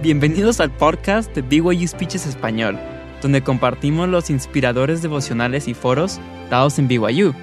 Bienvenidos 0.00 0.60
al 0.60 0.70
podcast 0.70 1.34
de 1.34 1.42
BYU 1.42 1.88
Speeches 1.88 2.24
Español, 2.24 2.78
donde 3.20 3.42
compartimos 3.42 4.08
los 4.08 4.30
inspiradores 4.30 5.02
devocionales 5.02 5.66
y 5.66 5.74
foros 5.74 6.20
dados 6.48 6.78
en 6.78 6.86
BYU. 6.86 7.34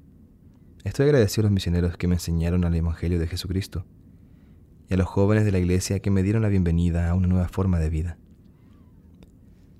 Estoy 0.84 1.06
agradecido 1.06 1.42
a 1.42 1.44
los 1.44 1.52
misioneros 1.52 1.96
que 1.96 2.08
me 2.08 2.14
enseñaron 2.14 2.64
al 2.64 2.74
Evangelio 2.74 3.18
de 3.18 3.26
Jesucristo 3.26 3.84
y 4.88 4.94
a 4.94 4.96
los 4.96 5.06
jóvenes 5.06 5.44
de 5.44 5.52
la 5.52 5.58
iglesia 5.58 6.00
que 6.00 6.10
me 6.10 6.22
dieron 6.22 6.42
la 6.42 6.48
bienvenida 6.48 7.08
a 7.08 7.14
una 7.14 7.28
nueva 7.28 7.48
forma 7.48 7.78
de 7.78 7.90
vida. 7.90 8.18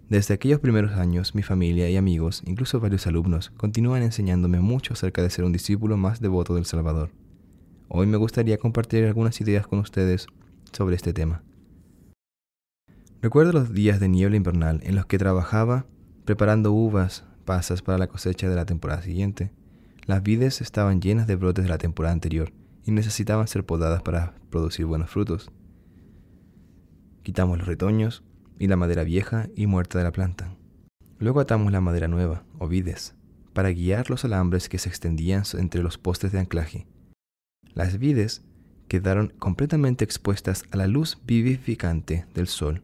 Desde 0.09 0.35
aquellos 0.35 0.61
primeros 0.61 0.93
años, 0.93 1.35
mi 1.35 1.43
familia 1.43 1.89
y 1.89 1.97
amigos, 1.97 2.43
incluso 2.45 2.81
varios 2.81 3.07
alumnos, 3.07 3.51
continúan 3.57 4.03
enseñándome 4.03 4.61
mucho 4.61 4.93
acerca 4.93 5.23
de 5.23 5.31
ser 5.31 5.45
un 5.45 5.53
discípulo 5.53 5.97
más 5.97 6.21
devoto 6.21 6.55
del 6.55 6.67
Salvador. 6.67 7.11
Hoy 7.89 8.07
me 8.07 8.19
gustaría 8.19 8.59
compartir 8.59 9.05
algunas 9.05 9.41
ideas 9.41 9.67
con 9.67 9.79
ustedes 9.79 10.27
sobre 10.73 10.97
este 10.97 11.15
tema. 11.15 11.43
Recuerdo 13.23 13.53
los 13.53 13.73
días 13.73 14.01
de 14.01 14.09
niebla 14.09 14.37
invernal 14.37 14.81
en 14.83 14.97
los 14.97 15.07
que 15.07 15.17
trabajaba 15.17 15.87
preparando 16.25 16.73
uvas, 16.73 17.25
pasas 17.45 17.81
para 17.81 17.97
la 17.97 18.09
cosecha 18.09 18.49
de 18.49 18.57
la 18.57 18.67
temporada 18.67 19.01
siguiente. 19.01 19.53
Las 20.07 20.25
vides 20.25 20.61
estaban 20.61 21.01
llenas 21.01 21.29
de 21.29 21.37
brotes 21.37 21.63
de 21.63 21.71
la 21.71 21.79
temporada 21.79 22.13
anterior 22.13 22.53
y 22.85 22.91
necesitaban 22.91 23.47
ser 23.47 23.65
podadas 23.65 24.03
para 24.03 24.35
producir 24.51 24.87
buenos 24.87 25.09
frutos. 25.09 25.53
Quitamos 27.23 27.59
los 27.59 27.69
retoños 27.69 28.25
y 28.59 28.67
la 28.67 28.75
madera 28.75 29.05
vieja 29.05 29.49
y 29.55 29.69
muerta 29.69 29.99
de 29.99 30.05
la 30.05 30.11
planta. 30.11 30.57
Luego 31.21 31.39
atamos 31.39 31.71
la 31.71 31.81
madera 31.81 32.09
nueva, 32.09 32.43
o 32.59 32.67
vides, 32.67 33.15
para 33.53 33.71
guiar 33.71 34.11
los 34.11 34.25
alambres 34.25 34.69
que 34.69 34.79
se 34.79 34.89
extendían 34.89 35.45
entre 35.57 35.85
los 35.85 35.97
postes 35.97 36.33
de 36.33 36.41
anclaje. 36.41 36.89
Las 37.73 37.99
vides 37.99 38.43
quedaron 38.89 39.33
completamente 39.39 40.05
expuestas 40.05 40.65
a 40.73 40.77
la 40.77 40.89
luz 40.89 41.21
vivificante 41.25 42.27
del 42.35 42.49
sol 42.49 42.83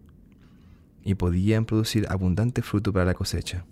y 1.09 1.15
podían 1.15 1.65
producir 1.65 2.07
abundante 2.11 2.61
fruto 2.61 2.93
para 2.93 3.07
la 3.07 3.15
cosecha. 3.15 3.65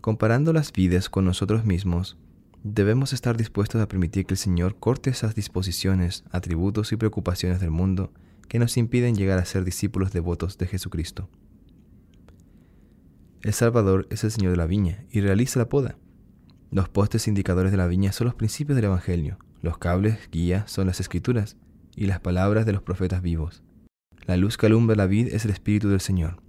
Comparando 0.00 0.54
las 0.54 0.72
vides 0.72 1.10
con 1.10 1.26
nosotros 1.26 1.66
mismos, 1.66 2.16
debemos 2.64 3.12
estar 3.12 3.36
dispuestos 3.36 3.82
a 3.82 3.86
permitir 3.86 4.24
que 4.24 4.32
el 4.32 4.38
Señor 4.38 4.78
corte 4.78 5.10
esas 5.10 5.34
disposiciones, 5.34 6.24
atributos 6.30 6.90
y 6.92 6.96
preocupaciones 6.96 7.60
del 7.60 7.70
mundo 7.70 8.14
que 8.48 8.58
nos 8.58 8.78
impiden 8.78 9.14
llegar 9.14 9.38
a 9.38 9.44
ser 9.44 9.62
discípulos 9.62 10.10
devotos 10.10 10.56
de 10.56 10.66
Jesucristo. 10.66 11.28
El 13.42 13.52
Salvador 13.52 14.06
es 14.08 14.24
el 14.24 14.30
Señor 14.30 14.52
de 14.52 14.56
la 14.56 14.66
viña 14.66 15.04
y 15.10 15.20
realiza 15.20 15.58
la 15.58 15.68
poda. 15.68 15.98
Los 16.70 16.88
postes 16.88 17.28
indicadores 17.28 17.72
de 17.72 17.76
la 17.76 17.88
viña 17.88 18.12
son 18.12 18.24
los 18.24 18.34
principios 18.34 18.76
del 18.76 18.86
Evangelio, 18.86 19.36
los 19.60 19.76
cables 19.76 20.30
guía 20.32 20.66
son 20.66 20.86
las 20.86 20.98
escrituras 20.98 21.58
y 21.94 22.06
las 22.06 22.20
palabras 22.20 22.64
de 22.64 22.72
los 22.72 22.80
profetas 22.80 23.20
vivos. 23.20 23.62
La 24.26 24.36
luz 24.36 24.56
que 24.56 24.66
alumbra 24.66 24.96
la 24.96 25.06
vid 25.06 25.28
es 25.28 25.44
el 25.44 25.52
Espíritu 25.52 25.88
del 25.88 26.00
Señor. 26.00 26.42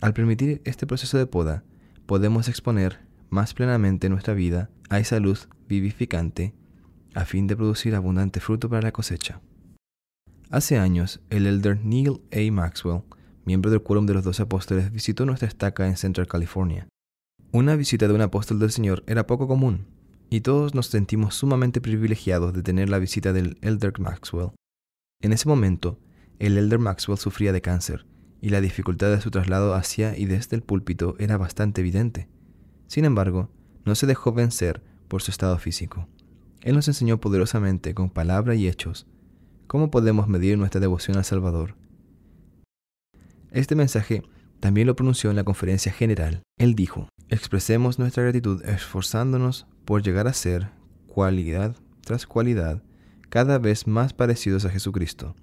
Al 0.00 0.14
permitir 0.14 0.62
este 0.64 0.86
proceso 0.86 1.18
de 1.18 1.26
poda, 1.26 1.62
podemos 2.06 2.48
exponer 2.48 3.00
más 3.28 3.52
plenamente 3.52 4.08
nuestra 4.08 4.32
vida 4.32 4.70
a 4.88 4.98
esa 4.98 5.20
luz 5.20 5.48
vivificante 5.68 6.54
a 7.14 7.26
fin 7.26 7.46
de 7.46 7.56
producir 7.56 7.94
abundante 7.94 8.40
fruto 8.40 8.70
para 8.70 8.80
la 8.80 8.92
cosecha. 8.92 9.42
Hace 10.50 10.78
años, 10.78 11.20
el 11.28 11.46
elder 11.46 11.84
Neil 11.84 12.22
A. 12.32 12.50
Maxwell, 12.50 13.02
miembro 13.44 13.70
del 13.70 13.82
Quórum 13.82 14.06
de 14.06 14.14
los 14.14 14.24
Doce 14.24 14.42
Apóstoles, 14.42 14.90
visitó 14.90 15.26
nuestra 15.26 15.48
estaca 15.48 15.86
en 15.86 15.98
Central 15.98 16.28
California. 16.28 16.88
Una 17.52 17.76
visita 17.76 18.08
de 18.08 18.14
un 18.14 18.22
apóstol 18.22 18.58
del 18.58 18.70
Señor 18.70 19.04
era 19.06 19.26
poco 19.26 19.46
común, 19.46 19.86
y 20.30 20.40
todos 20.40 20.74
nos 20.74 20.86
sentimos 20.86 21.34
sumamente 21.34 21.82
privilegiados 21.82 22.54
de 22.54 22.62
tener 22.62 22.88
la 22.88 22.98
visita 22.98 23.34
del 23.34 23.58
elder 23.60 23.98
Maxwell. 24.00 24.52
En 25.20 25.32
ese 25.32 25.48
momento, 25.48 25.98
el 26.38 26.56
elder 26.56 26.78
Maxwell 26.78 27.18
sufría 27.18 27.52
de 27.52 27.60
cáncer, 27.60 28.06
y 28.40 28.50
la 28.50 28.60
dificultad 28.60 29.10
de 29.10 29.20
su 29.20 29.30
traslado 29.30 29.74
hacia 29.74 30.16
y 30.16 30.26
desde 30.26 30.56
el 30.56 30.62
púlpito 30.62 31.16
era 31.18 31.36
bastante 31.36 31.80
evidente. 31.80 32.28
Sin 32.86 33.04
embargo, 33.04 33.50
no 33.84 33.94
se 33.94 34.06
dejó 34.06 34.32
vencer 34.32 34.82
por 35.08 35.22
su 35.22 35.30
estado 35.30 35.58
físico. 35.58 36.08
Él 36.62 36.74
nos 36.74 36.88
enseñó 36.88 37.20
poderosamente, 37.20 37.94
con 37.94 38.10
palabra 38.10 38.54
y 38.54 38.68
hechos, 38.68 39.06
cómo 39.66 39.90
podemos 39.90 40.28
medir 40.28 40.58
nuestra 40.58 40.80
devoción 40.80 41.16
al 41.16 41.24
Salvador. 41.24 41.74
Este 43.50 43.74
mensaje 43.74 44.22
también 44.60 44.86
lo 44.86 44.94
pronunció 44.94 45.30
en 45.30 45.36
la 45.36 45.44
conferencia 45.44 45.92
general. 45.92 46.42
Él 46.58 46.74
dijo, 46.74 47.08
expresemos 47.28 47.98
nuestra 47.98 48.22
gratitud 48.22 48.64
esforzándonos 48.64 49.66
por 49.84 50.02
llegar 50.02 50.28
a 50.28 50.32
ser, 50.32 50.70
cualidad 51.06 51.76
tras 52.02 52.26
cualidad, 52.26 52.82
cada 53.28 53.58
vez 53.58 53.86
más 53.86 54.12
parecidos 54.12 54.64
a 54.64 54.70
Jesucristo 54.70 55.34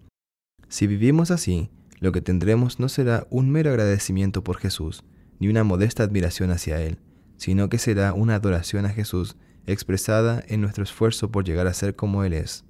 si 0.68 0.88
vivimos 0.88 1.32
así, 1.32 1.70
lo 2.00 2.12
que 2.12 2.22
tendremos 2.22 2.80
no 2.80 2.90
será 2.90 3.28
un 3.30 3.50
mero 3.50 3.70
agradecimiento 3.70 4.44
por 4.44 4.58
Jesús, 4.58 5.04
ni 5.40 5.48
una 5.48 5.64
modesta 5.64 6.04
admiración 6.04 6.52
hacia 6.52 6.82
Él, 6.82 7.00
sino 7.38 7.70
que 7.70 7.78
será 7.78 8.14
una 8.14 8.36
adoración 8.36 8.86
a 8.86 8.90
Jesús 8.90 9.36
expresada 9.68 10.44
en 10.48 10.62
nuestro 10.62 10.84
esfuerzo 10.84 11.32
por 11.32 11.44
llegar 11.44 11.68
a 11.68 11.74
ser 11.74 11.96
como 11.96 12.24
Él 12.24 12.34
es. 12.34 12.66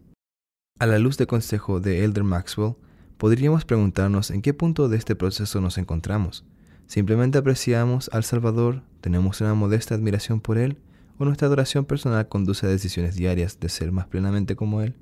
A 0.80 0.86
la 0.86 1.00
luz 1.00 1.18
del 1.18 1.28
consejo 1.28 1.80
de 1.80 2.04
Elder 2.04 2.24
Maxwell, 2.24 2.76
podríamos 3.18 3.66
preguntarnos 3.66 4.32
en 4.32 4.42
qué 4.42 4.54
punto 4.54 4.90
de 4.90 4.98
este 4.98 5.16
proceso 5.16 5.62
nos 5.62 5.78
encontramos. 5.78 6.46
¿Simplemente 6.88 7.38
apreciamos 7.38 8.10
al 8.14 8.24
Salvador, 8.24 8.84
tenemos 9.02 9.42
una 9.42 9.54
modesta 9.54 9.96
admiración 9.96 10.42
por 10.42 10.58
Él, 10.58 10.78
o 11.18 11.26
nuestra 11.26 11.48
adoración 11.48 11.86
personal 11.86 12.28
conduce 12.28 12.66
a 12.66 12.70
decisiones 12.70 13.16
diarias 13.16 13.60
de 13.60 13.70
ser 13.70 13.92
más 13.92 14.08
plenamente 14.08 14.56
como 14.56 14.82
Él? 14.82 14.96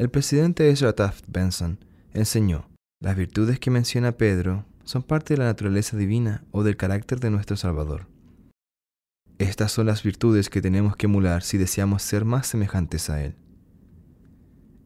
El 0.00 0.08
presidente 0.08 0.70
Ezra 0.70 0.94
Taft 0.94 1.26
Benson 1.28 1.78
enseñó, 2.14 2.70
las 3.02 3.16
virtudes 3.16 3.60
que 3.60 3.70
menciona 3.70 4.12
Pedro 4.12 4.64
son 4.82 5.02
parte 5.02 5.34
de 5.34 5.40
la 5.40 5.44
naturaleza 5.44 5.94
divina 5.94 6.42
o 6.52 6.62
del 6.62 6.78
carácter 6.78 7.20
de 7.20 7.28
nuestro 7.28 7.58
Salvador. 7.58 8.06
Estas 9.36 9.72
son 9.72 9.84
las 9.84 10.02
virtudes 10.02 10.48
que 10.48 10.62
tenemos 10.62 10.96
que 10.96 11.04
emular 11.04 11.42
si 11.42 11.58
deseamos 11.58 12.00
ser 12.00 12.24
más 12.24 12.46
semejantes 12.46 13.10
a 13.10 13.22
Él. 13.22 13.36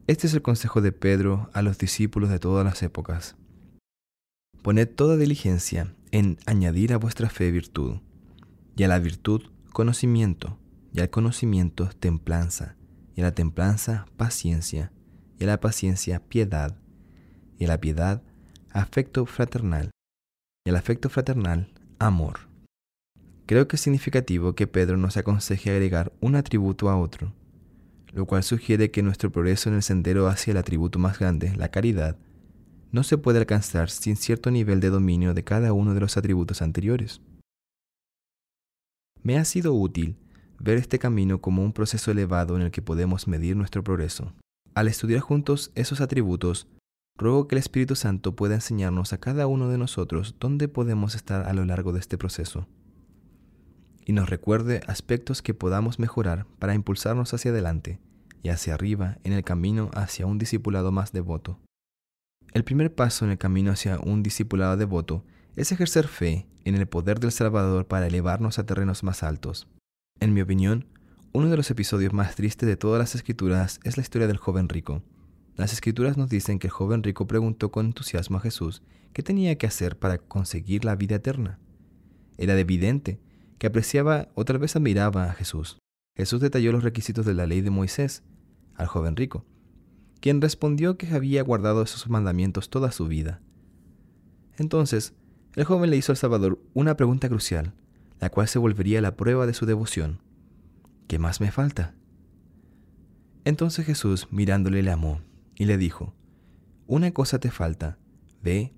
Este 0.07 0.27
es 0.27 0.33
el 0.33 0.41
consejo 0.41 0.81
de 0.81 0.91
Pedro 0.91 1.49
a 1.53 1.61
los 1.61 1.77
discípulos 1.77 2.29
de 2.29 2.39
todas 2.39 2.65
las 2.65 2.83
épocas. 2.83 3.37
Poned 4.63 4.89
toda 4.89 5.15
diligencia 5.15 5.95
en 6.11 6.39
añadir 6.45 6.91
a 6.91 6.97
vuestra 6.97 7.29
fe 7.29 7.51
virtud, 7.51 8.01
y 8.75 8.83
a 8.83 8.89
la 8.89 8.99
virtud 8.99 9.43
conocimiento, 9.71 10.59
y 10.91 10.99
al 10.99 11.09
conocimiento 11.09 11.87
templanza, 12.01 12.75
y 13.15 13.21
a 13.21 13.23
la 13.23 13.31
templanza 13.31 14.07
paciencia, 14.17 14.91
y 15.39 15.43
a 15.43 15.47
la 15.47 15.59
paciencia 15.59 16.19
piedad, 16.19 16.75
y 17.57 17.65
a 17.65 17.67
la 17.67 17.79
piedad 17.79 18.21
afecto 18.71 19.25
fraternal, 19.25 19.91
y 20.65 20.69
al 20.69 20.75
afecto 20.75 21.09
fraternal 21.09 21.71
amor. 21.99 22.39
Creo 23.45 23.67
que 23.67 23.75
es 23.75 23.81
significativo 23.81 24.55
que 24.55 24.67
Pedro 24.67 24.97
nos 24.97 25.17
aconseje 25.17 25.69
agregar 25.69 26.11
un 26.19 26.35
atributo 26.35 26.89
a 26.89 26.97
otro, 26.97 27.33
lo 28.13 28.25
cual 28.25 28.43
sugiere 28.43 28.91
que 28.91 29.03
nuestro 29.03 29.31
progreso 29.31 29.69
en 29.69 29.75
el 29.75 29.83
sendero 29.83 30.27
hacia 30.27 30.51
el 30.51 30.57
atributo 30.57 30.99
más 30.99 31.19
grande, 31.19 31.55
la 31.55 31.69
caridad, 31.69 32.17
no 32.91 33.03
se 33.03 33.17
puede 33.17 33.39
alcanzar 33.39 33.89
sin 33.89 34.15
cierto 34.15 34.51
nivel 34.51 34.79
de 34.79 34.89
dominio 34.89 35.33
de 35.33 35.43
cada 35.43 35.73
uno 35.73 35.93
de 35.93 35.99
los 35.99 36.17
atributos 36.17 36.61
anteriores. 36.61 37.21
Me 39.21 39.37
ha 39.37 39.45
sido 39.45 39.73
útil 39.73 40.17
ver 40.59 40.77
este 40.77 40.97
camino 40.97 41.41
como 41.41 41.63
un 41.63 41.73
proceso 41.73 42.11
elevado 42.11 42.55
en 42.55 42.61
el 42.61 42.71
que 42.71 42.81
podemos 42.81 43.27
medir 43.27 43.55
nuestro 43.55 43.83
progreso. 43.83 44.33
Al 44.75 44.87
estudiar 44.87 45.21
juntos 45.21 45.71
esos 45.73 46.01
atributos, 46.01 46.67
ruego 47.17 47.47
que 47.47 47.55
el 47.55 47.59
Espíritu 47.59 47.95
Santo 47.95 48.35
pueda 48.35 48.55
enseñarnos 48.55 49.13
a 49.13 49.19
cada 49.19 49.47
uno 49.47 49.69
de 49.69 49.77
nosotros 49.77 50.35
dónde 50.39 50.67
podemos 50.67 51.15
estar 51.15 51.47
a 51.47 51.53
lo 51.53 51.65
largo 51.65 51.93
de 51.93 51.99
este 51.99 52.17
proceso 52.17 52.67
y 54.05 54.13
nos 54.13 54.29
recuerde 54.29 54.81
aspectos 54.87 55.41
que 55.41 55.53
podamos 55.53 55.99
mejorar 55.99 56.45
para 56.59 56.75
impulsarnos 56.75 57.33
hacia 57.33 57.51
adelante 57.51 57.99
y 58.43 58.49
hacia 58.49 58.75
arriba 58.75 59.17
en 59.23 59.33
el 59.33 59.43
camino 59.43 59.89
hacia 59.95 60.27
un 60.27 60.37
discipulado 60.37 60.91
más 60.91 61.11
devoto. 61.11 61.59
El 62.53 62.63
primer 62.63 62.93
paso 62.93 63.25
en 63.25 63.31
el 63.31 63.37
camino 63.37 63.71
hacia 63.71 63.99
un 63.99 64.21
discipulado 64.21 64.77
devoto 64.77 65.25
es 65.55 65.71
ejercer 65.71 66.07
fe 66.07 66.47
en 66.63 66.75
el 66.75 66.87
poder 66.87 67.19
del 67.19 67.31
Salvador 67.31 67.87
para 67.87 68.07
elevarnos 68.07 68.59
a 68.59 68.65
terrenos 68.65 69.03
más 69.03 69.23
altos. 69.23 69.67
En 70.19 70.33
mi 70.33 70.41
opinión, 70.41 70.85
uno 71.35 71.49
de 71.49 71.57
los 71.57 71.69
episodios 71.69 72.13
más 72.13 72.33
tristes 72.35 72.65
de 72.65 72.77
todas 72.77 72.97
las 72.97 73.13
escrituras 73.13 73.81
es 73.83 73.97
la 73.97 74.01
historia 74.03 74.25
del 74.25 74.37
joven 74.37 74.69
rico. 74.69 75.03
Las 75.57 75.73
escrituras 75.73 76.15
nos 76.15 76.29
dicen 76.29 76.59
que 76.59 76.67
el 76.67 76.71
joven 76.71 77.03
rico 77.03 77.27
preguntó 77.27 77.71
con 77.71 77.87
entusiasmo 77.87 78.37
a 78.37 78.39
Jesús 78.39 78.81
qué 79.11 79.21
tenía 79.21 79.57
que 79.57 79.67
hacer 79.67 79.99
para 79.99 80.17
conseguir 80.17 80.85
la 80.85 80.95
vida 80.95 81.15
eterna. 81.15 81.59
Era 82.37 82.57
evidente 82.57 83.19
que 83.57 83.67
apreciaba 83.67 84.29
o 84.33 84.45
tal 84.45 84.59
vez 84.59 84.77
admiraba 84.77 85.25
a 85.25 85.33
Jesús. 85.33 85.77
Jesús 86.15 86.39
detalló 86.39 86.71
los 86.71 86.85
requisitos 86.85 87.25
de 87.25 87.33
la 87.33 87.45
ley 87.45 87.59
de 87.59 87.69
Moisés 87.69 88.23
al 88.73 88.87
joven 88.87 89.17
rico, 89.17 89.43
quien 90.21 90.39
respondió 90.39 90.97
que 90.97 91.13
había 91.13 91.43
guardado 91.43 91.81
esos 91.81 92.09
mandamientos 92.09 92.69
toda 92.69 92.93
su 92.93 93.09
vida. 93.09 93.41
Entonces, 94.57 95.13
el 95.55 95.65
joven 95.65 95.89
le 95.89 95.97
hizo 95.97 96.13
al 96.13 96.17
Salvador 96.17 96.61
una 96.73 96.95
pregunta 96.95 97.27
crucial, 97.27 97.73
la 98.21 98.29
cual 98.29 98.47
se 98.47 98.57
volvería 98.57 99.01
la 99.01 99.17
prueba 99.17 99.45
de 99.45 99.53
su 99.53 99.65
devoción. 99.65 100.21
¿Qué 101.07 101.19
más 101.19 101.41
me 101.41 101.51
falta? 101.51 101.95
Entonces 103.43 103.85
Jesús, 103.85 104.27
mirándole, 104.31 104.81
le 104.81 104.91
amó 104.91 105.21
y 105.55 105.65
le 105.65 105.77
dijo, 105.77 106.15
Una 106.87 107.11
cosa 107.11 107.39
te 107.39 107.51
falta, 107.51 107.97
ve, 108.41 108.73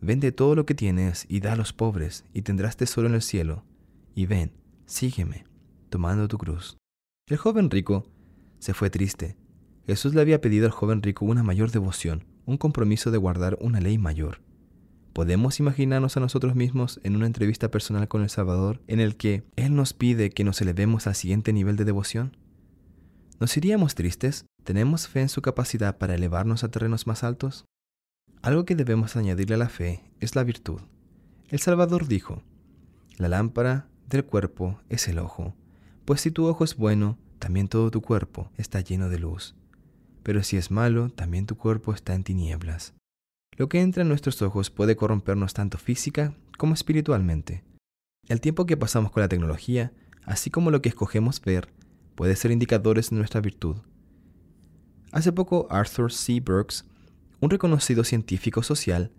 vende 0.00 0.32
todo 0.32 0.54
lo 0.54 0.66
que 0.66 0.74
tienes 0.74 1.26
y 1.28 1.40
da 1.40 1.52
a 1.52 1.56
los 1.56 1.72
pobres, 1.72 2.24
y 2.32 2.42
tendrás 2.42 2.76
tesoro 2.76 3.06
en 3.06 3.14
el 3.14 3.22
cielo 3.22 3.64
y 4.14 4.26
ven, 4.26 4.52
sígueme, 4.86 5.44
tomando 5.90 6.28
tu 6.28 6.38
cruz. 6.38 6.76
El 7.28 7.36
joven 7.36 7.70
rico 7.70 8.06
se 8.58 8.74
fue 8.74 8.90
triste. 8.90 9.36
Jesús 9.86 10.14
le 10.14 10.20
había 10.20 10.40
pedido 10.40 10.66
al 10.66 10.72
joven 10.72 11.02
rico 11.02 11.24
una 11.24 11.42
mayor 11.42 11.70
devoción, 11.70 12.24
un 12.46 12.56
compromiso 12.56 13.10
de 13.10 13.18
guardar 13.18 13.58
una 13.60 13.80
ley 13.80 13.98
mayor. 13.98 14.40
¿Podemos 15.14 15.60
imaginarnos 15.60 16.16
a 16.16 16.20
nosotros 16.20 16.56
mismos 16.56 16.98
en 17.04 17.14
una 17.14 17.26
entrevista 17.26 17.70
personal 17.70 18.08
con 18.08 18.22
el 18.22 18.30
Salvador 18.30 18.82
en 18.88 18.98
el 18.98 19.16
que 19.16 19.44
Él 19.54 19.76
nos 19.76 19.92
pide 19.92 20.30
que 20.30 20.42
nos 20.42 20.60
elevemos 20.60 21.06
al 21.06 21.14
siguiente 21.14 21.52
nivel 21.52 21.76
de 21.76 21.84
devoción? 21.84 22.36
¿Nos 23.38 23.56
iríamos 23.56 23.94
tristes? 23.94 24.44
¿Tenemos 24.64 25.06
fe 25.06 25.20
en 25.20 25.28
su 25.28 25.40
capacidad 25.40 25.98
para 25.98 26.16
elevarnos 26.16 26.64
a 26.64 26.68
terrenos 26.72 27.06
más 27.06 27.22
altos? 27.22 27.64
Algo 28.42 28.64
que 28.64 28.74
debemos 28.74 29.14
añadirle 29.14 29.54
a 29.54 29.58
la 29.58 29.68
fe 29.68 30.02
es 30.18 30.34
la 30.34 30.42
virtud. 30.42 30.80
El 31.48 31.60
Salvador 31.60 32.08
dijo, 32.08 32.42
la 33.16 33.28
lámpara 33.28 33.86
del 34.08 34.24
cuerpo 34.24 34.80
es 34.88 35.06
el 35.06 35.20
ojo, 35.20 35.54
pues 36.04 36.22
si 36.22 36.32
tu 36.32 36.46
ojo 36.46 36.64
es 36.64 36.74
bueno, 36.74 37.18
también 37.38 37.68
todo 37.68 37.92
tu 37.92 38.02
cuerpo 38.02 38.50
está 38.56 38.80
lleno 38.80 39.08
de 39.08 39.20
luz. 39.20 39.54
Pero 40.24 40.42
si 40.42 40.56
es 40.56 40.72
malo, 40.72 41.10
también 41.10 41.46
tu 41.46 41.56
cuerpo 41.56 41.94
está 41.94 42.16
en 42.16 42.24
tinieblas. 42.24 42.94
Lo 43.56 43.68
que 43.68 43.80
entra 43.80 44.02
en 44.02 44.08
nuestros 44.08 44.42
ojos 44.42 44.70
puede 44.70 44.96
corrompernos 44.96 45.54
tanto 45.54 45.78
física 45.78 46.34
como 46.58 46.74
espiritualmente. 46.74 47.62
El 48.28 48.40
tiempo 48.40 48.66
que 48.66 48.76
pasamos 48.76 49.12
con 49.12 49.20
la 49.20 49.28
tecnología, 49.28 49.92
así 50.24 50.50
como 50.50 50.70
lo 50.70 50.82
que 50.82 50.88
escogemos 50.88 51.40
ver, 51.40 51.68
puede 52.14 52.36
ser 52.36 52.50
indicadores 52.50 53.10
de 53.10 53.16
nuestra 53.16 53.40
virtud. 53.40 53.76
Hace 55.12 55.32
poco 55.32 55.68
Arthur 55.70 56.12
C. 56.12 56.40
Brooks, 56.40 56.84
un 57.40 57.50
reconocido 57.50 58.02
científico 58.02 58.62
social, 58.62 59.12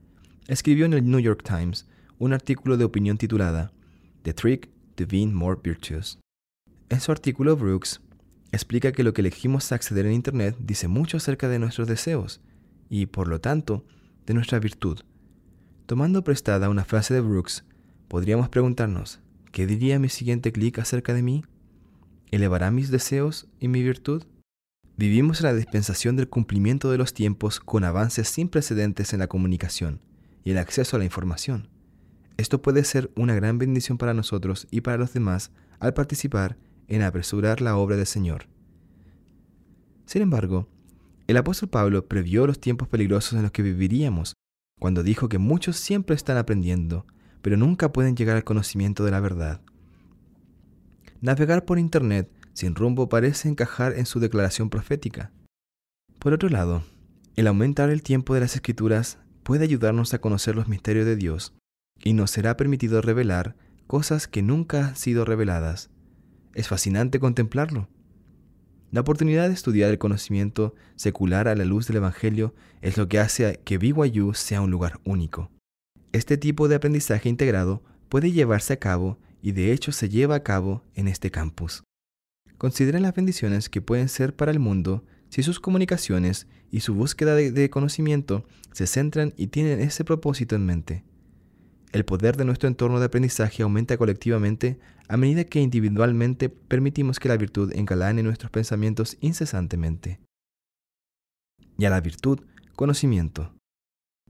escribió 0.48 0.86
en 0.86 0.94
el 0.94 1.10
New 1.10 1.20
York 1.20 1.44
Times 1.44 1.88
un 2.20 2.34
artículo 2.34 2.78
de 2.78 2.86
opinión 2.86 3.18
titulada 3.18 3.72
The 4.24 4.34
Trick 4.34 4.70
to 4.96 5.06
Being 5.08 5.34
More 5.34 5.60
Virtuous. 5.64 6.20
En 6.90 7.00
su 7.00 7.12
artículo, 7.12 7.56
Brooks 7.56 8.02
explica 8.52 8.92
que 8.92 9.04
lo 9.04 9.14
que 9.14 9.22
elegimos 9.22 9.72
acceder 9.72 10.06
en 10.06 10.14
Internet 10.14 10.56
dice 10.60 10.88
mucho 10.88 11.18
acerca 11.18 11.48
de 11.48 11.60
nuestros 11.60 11.88
deseos 11.88 12.42
y, 12.90 13.06
por 13.06 13.28
lo 13.28 13.40
tanto, 13.40 13.86
de 14.26 14.34
nuestra 14.34 14.60
virtud. 14.60 15.00
Tomando 15.86 16.24
prestada 16.24 16.70
una 16.70 16.86
frase 16.86 17.14
de 17.14 17.22
Brooks, 17.22 17.64
podríamos 18.08 18.50
preguntarnos, 18.50 19.20
¿qué 19.52 19.68
diría 19.68 20.00
mi 20.00 20.10
siguiente 20.10 20.52
clic 20.52 20.80
acerca 20.80 21.14
de 21.14 21.22
mí? 21.22 21.44
¿Elevará 22.32 22.72
mis 22.72 22.90
deseos 22.90 23.48
y 23.60 23.68
mi 23.68 23.84
virtud? 23.84 24.24
Vivimos 24.98 25.42
en 25.42 25.48
la 25.48 25.54
dispensación 25.54 26.16
del 26.16 26.30
cumplimiento 26.30 26.90
de 26.90 26.98
los 26.98 27.14
tiempos 27.14 27.60
con 27.60 27.84
avances 27.84 28.30
sin 28.30 28.50
precedentes 28.50 29.14
en 29.14 29.20
la 29.20 29.28
comunicación 29.28 30.02
y 30.44 30.52
el 30.52 30.58
acceso 30.58 30.96
a 30.96 31.00
la 31.00 31.06
información. 31.06 31.68
Esto 32.38 32.62
puede 32.62 32.84
ser 32.84 33.12
una 33.16 33.36
gran 33.36 33.58
bendición 33.58 33.98
para 33.98 34.14
nosotros 34.14 34.68
y 34.72 34.82
para 34.82 34.98
los 34.98 35.14
demás 35.14 35.52
al 35.80 35.94
participar 35.94 36.58
en 36.88 37.02
apresurar 37.02 37.62
la 37.62 37.78
obra 37.78 37.96
del 37.96 38.06
Señor. 38.06 38.48
Sin 40.06 40.22
embargo, 40.22 40.68
el 41.28 41.38
apóstol 41.38 41.70
Pablo 41.70 42.08
previó 42.08 42.46
los 42.46 42.60
tiempos 42.60 42.88
peligrosos 42.88 43.34
en 43.34 43.44
los 43.44 43.52
que 43.52 43.64
viviríamos 43.64 44.34
cuando 44.80 45.04
dijo 45.04 45.30
que 45.30 45.38
muchos 45.38 45.78
siempre 45.78 46.16
están 46.16 46.38
aprendiendo, 46.38 47.06
pero 47.42 47.58
nunca 47.58 47.92
pueden 47.92 48.16
llegar 48.16 48.36
al 48.36 48.44
conocimiento 48.44 49.06
de 49.06 49.12
la 49.12 49.20
verdad. 49.20 49.62
Navegar 51.22 51.66
por 51.66 51.80
Internet 51.80 52.30
sin 52.54 52.76
rumbo 52.76 53.10
parece 53.10 53.50
encajar 53.50 53.94
en 53.98 54.06
su 54.06 54.20
declaración 54.20 54.70
profética. 54.70 55.32
Por 56.20 56.34
otro 56.34 56.50
lado, 56.50 56.84
el 57.36 57.48
aumentar 57.48 57.90
el 57.90 58.04
tiempo 58.04 58.34
de 58.34 58.42
las 58.42 58.56
escrituras 58.56 59.18
puede 59.44 59.64
ayudarnos 59.64 60.14
a 60.14 60.20
conocer 60.20 60.56
los 60.56 60.68
misterios 60.68 61.06
de 61.06 61.16
Dios 61.16 61.54
y 62.04 62.14
nos 62.14 62.32
será 62.32 62.58
permitido 62.58 63.02
revelar 63.02 63.56
cosas 63.88 64.28
que 64.28 64.42
nunca 64.42 64.88
han 64.88 64.96
sido 64.96 65.26
reveladas. 65.26 65.90
Es 66.54 66.68
fascinante 66.68 67.20
contemplarlo. 67.20 67.90
La 68.92 69.02
oportunidad 69.02 69.48
de 69.48 69.54
estudiar 69.54 69.90
el 69.92 69.98
conocimiento 69.98 70.76
secular 70.96 71.48
a 71.48 71.56
la 71.56 71.66
luz 71.66 71.88
del 71.88 71.98
Evangelio 71.98 72.54
es 72.82 72.98
lo 72.98 73.08
que 73.08 73.20
hace 73.20 73.60
que 73.66 73.78
BYU 73.78 74.34
sea 74.34 74.62
un 74.62 74.72
lugar 74.72 75.00
único. 75.04 75.52
Este 76.12 76.38
tipo 76.38 76.68
de 76.68 76.76
aprendizaje 76.76 77.28
integrado 77.28 77.84
puede 78.10 78.32
llevarse 78.32 78.74
a 78.74 78.80
cabo 78.80 79.18
y 79.42 79.52
de 79.52 79.72
hecho 79.74 79.92
se 79.92 80.08
lleva 80.10 80.36
a 80.36 80.44
cabo 80.44 80.84
en 80.94 81.08
este 81.08 81.30
campus. 81.30 81.84
Consideren 82.58 83.02
las 83.02 83.14
bendiciones 83.14 83.70
que 83.70 83.82
pueden 83.82 84.08
ser 84.08 84.36
para 84.36 84.52
el 84.52 84.60
mundo 84.60 85.04
si 85.30 85.44
sus 85.44 85.60
comunicaciones 85.60 86.48
y 86.72 86.80
su 86.80 86.94
búsqueda 86.94 87.36
de, 87.36 87.52
de 87.52 87.70
conocimiento 87.70 88.46
se 88.72 88.88
centran 88.88 89.34
y 89.36 89.48
tienen 89.48 89.82
ese 89.82 90.06
propósito 90.06 90.56
en 90.56 90.66
mente. 90.66 91.04
El 91.96 92.04
poder 92.04 92.36
de 92.36 92.44
nuestro 92.44 92.68
entorno 92.68 93.00
de 93.00 93.06
aprendizaje 93.06 93.64
aumenta 93.64 93.96
colectivamente 93.96 94.78
a 95.08 95.16
medida 95.16 95.46
que 95.46 95.62
individualmente 95.62 96.50
permitimos 96.50 97.20
que 97.20 97.30
la 97.30 97.38
virtud 97.38 97.72
encalane 97.74 98.22
nuestros 98.22 98.52
pensamientos 98.52 99.16
incesantemente. 99.22 100.20
Y 101.78 101.86
a 101.86 101.90
la 101.90 102.02
virtud, 102.02 102.42
conocimiento. 102.76 103.54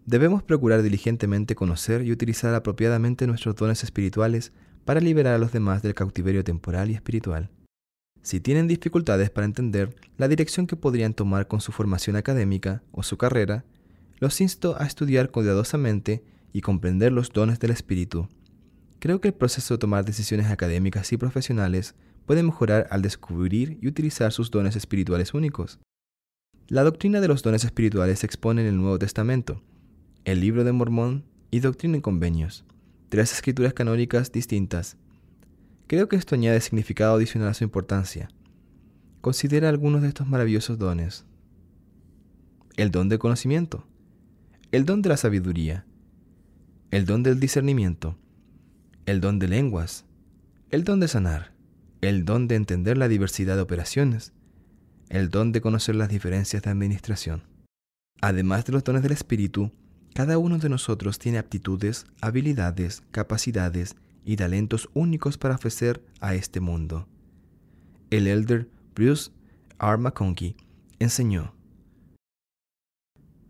Debemos 0.06 0.44
procurar 0.44 0.84
diligentemente 0.84 1.56
conocer 1.56 2.06
y 2.06 2.12
utilizar 2.12 2.54
apropiadamente 2.54 3.26
nuestros 3.26 3.56
dones 3.56 3.84
espirituales 3.84 4.54
para 4.86 5.00
liberar 5.00 5.34
a 5.34 5.40
los 5.40 5.52
demás 5.52 5.82
del 5.82 5.96
cautiverio 5.96 6.44
temporal 6.44 6.92
y 6.92 6.94
espiritual. 6.94 7.50
Si 8.22 8.40
tienen 8.40 8.68
dificultades 8.68 9.32
para 9.32 9.46
entender 9.46 9.96
la 10.18 10.28
dirección 10.28 10.68
que 10.68 10.76
podrían 10.76 11.16
tomar 11.16 11.48
con 11.48 11.62
su 11.62 11.72
formación 11.72 12.16
académica 12.16 12.84
o 12.92 13.02
su 13.02 13.18
carrera, 13.18 13.66
los 14.20 14.40
insto 14.40 14.80
a 14.80 14.86
estudiar 14.86 15.32
cuidadosamente 15.32 16.35
y 16.56 16.62
comprender 16.62 17.12
los 17.12 17.32
dones 17.32 17.60
del 17.60 17.72
Espíritu, 17.72 18.28
Creo 19.06 19.22
que 19.22 19.28
el 19.28 19.34
proceso 19.36 19.76
de 19.76 19.78
tomar 19.78 20.04
decisiones 20.04 20.48
académicas 20.48 21.14
y 21.14 21.18
profesionales 21.18 21.94
puede 22.26 22.42
mejorar 22.42 22.88
al 22.90 23.04
descubrir 23.04 23.78
y 23.80 23.88
utilizar 23.88 24.32
sus 24.32 24.50
dones 24.50 24.76
espirituales 24.76 25.36
únicos. 25.36 25.80
La 26.68 26.84
doctrina 26.84 27.22
de 27.22 27.28
los 27.28 27.44
dones 27.44 27.64
espirituales 27.64 28.18
se 28.18 28.26
expone 28.26 28.62
en 28.62 28.68
el 28.68 28.78
Nuevo 28.78 28.98
Testamento, 28.98 29.62
el 30.24 30.42
Libro 30.42 30.64
de 30.64 30.72
Mormón 30.72 31.24
y 31.52 31.60
Doctrina 31.60 31.98
y 31.98 32.02
Convenios, 32.02 32.66
tres 33.10 33.32
escrituras 33.32 33.76
canónicas 33.76 34.32
distintas. 34.32 34.98
Creo 35.86 36.10
que 36.10 36.16
esto 36.16 36.34
añade 36.34 36.60
significado 36.62 37.16
adicional 37.16 37.50
a 37.50 37.54
su 37.54 37.64
importancia. 37.64 38.30
Considera 39.22 39.70
algunos 39.70 40.02
de 40.02 40.08
estos 40.08 40.28
maravillosos 40.28 40.80
dones. 40.80 41.26
El 42.76 42.90
don 42.90 43.08
del 43.08 43.20
conocimiento, 43.20 43.86
el 44.72 44.86
don 44.86 45.04
de 45.04 45.10
la 45.10 45.18
sabiduría, 45.18 45.86
el 46.96 47.06
don 47.06 47.24
del 47.24 47.42
discernimiento, 47.42 48.16
el 49.06 49.20
don 49.20 49.38
de 49.38 49.50
lenguas, 49.50 50.06
el 50.70 50.86
don 50.86 51.02
de 51.02 51.10
sanar, 51.10 51.52
el 52.00 52.24
don 52.24 52.48
de 52.48 52.56
entender 52.56 52.98
la 52.98 53.10
diversidad 53.10 53.58
de 53.58 53.62
operaciones, 53.64 54.32
el 55.10 55.30
don 55.30 55.52
de 55.52 55.60
conocer 55.60 55.96
las 55.96 56.08
diferencias 56.08 56.64
de 56.64 56.70
administración. 56.70 57.44
Además 58.22 58.64
de 58.64 58.72
los 58.72 58.86
dones 58.86 59.04
del 59.04 59.12
Espíritu, 59.12 59.74
cada 60.14 60.38
uno 60.38 60.58
de 60.58 60.70
nosotros 60.70 61.20
tiene 61.20 61.38
aptitudes, 61.38 62.06
habilidades, 62.22 63.04
capacidades 63.12 63.98
y 64.24 64.38
talentos 64.38 64.90
únicos 64.94 65.38
para 65.38 65.56
ofrecer 65.56 66.02
a 66.22 66.34
este 66.34 66.62
mundo. 66.62 67.10
El 68.10 68.26
elder 68.26 68.70
Bruce 68.96 69.32
R. 69.82 69.98
McConkie 69.98 70.56
enseñó, 71.00 71.54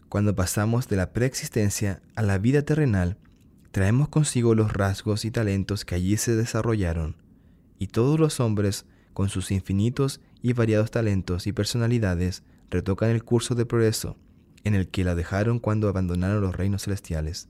Cuando 0.09 0.33
pasamos 0.33 0.87
de 0.87 0.95
la 0.95 1.13
preexistencia 1.13 2.01
a 2.15 2.23
la 2.23 2.39
vida 2.39 2.63
terrenal, 2.63 3.19
traemos 3.75 4.08
consigo 4.08 4.55
los 4.55 4.72
rasgos 4.72 5.25
y 5.25 5.32
talentos 5.32 5.84
que 5.84 5.96
allí 5.96 6.15
se 6.15 6.34
desarrollaron, 6.34 7.17
y 7.77 7.88
todos 7.88 8.17
los 8.17 8.39
hombres, 8.39 8.86
con 9.12 9.27
sus 9.27 9.51
infinitos 9.51 10.22
y 10.41 10.53
variados 10.53 10.91
talentos 10.91 11.46
y 11.46 11.51
personalidades, 11.51 12.44
retocan 12.70 13.10
el 13.10 13.25
curso 13.25 13.53
de 13.53 13.65
progreso 13.65 14.15
en 14.63 14.75
el 14.75 14.88
que 14.88 15.03
la 15.03 15.13
dejaron 15.13 15.60
cuando 15.60 15.89
abandonaron 15.89 16.39
los 16.39 16.55
reinos 16.55 16.84
celestiales. 16.84 17.50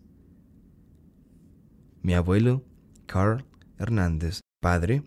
Mi 2.02 2.16
abuelo, 2.16 2.64
Carl 3.06 3.46
Hernández, 3.78 4.40
padre, 4.60 5.04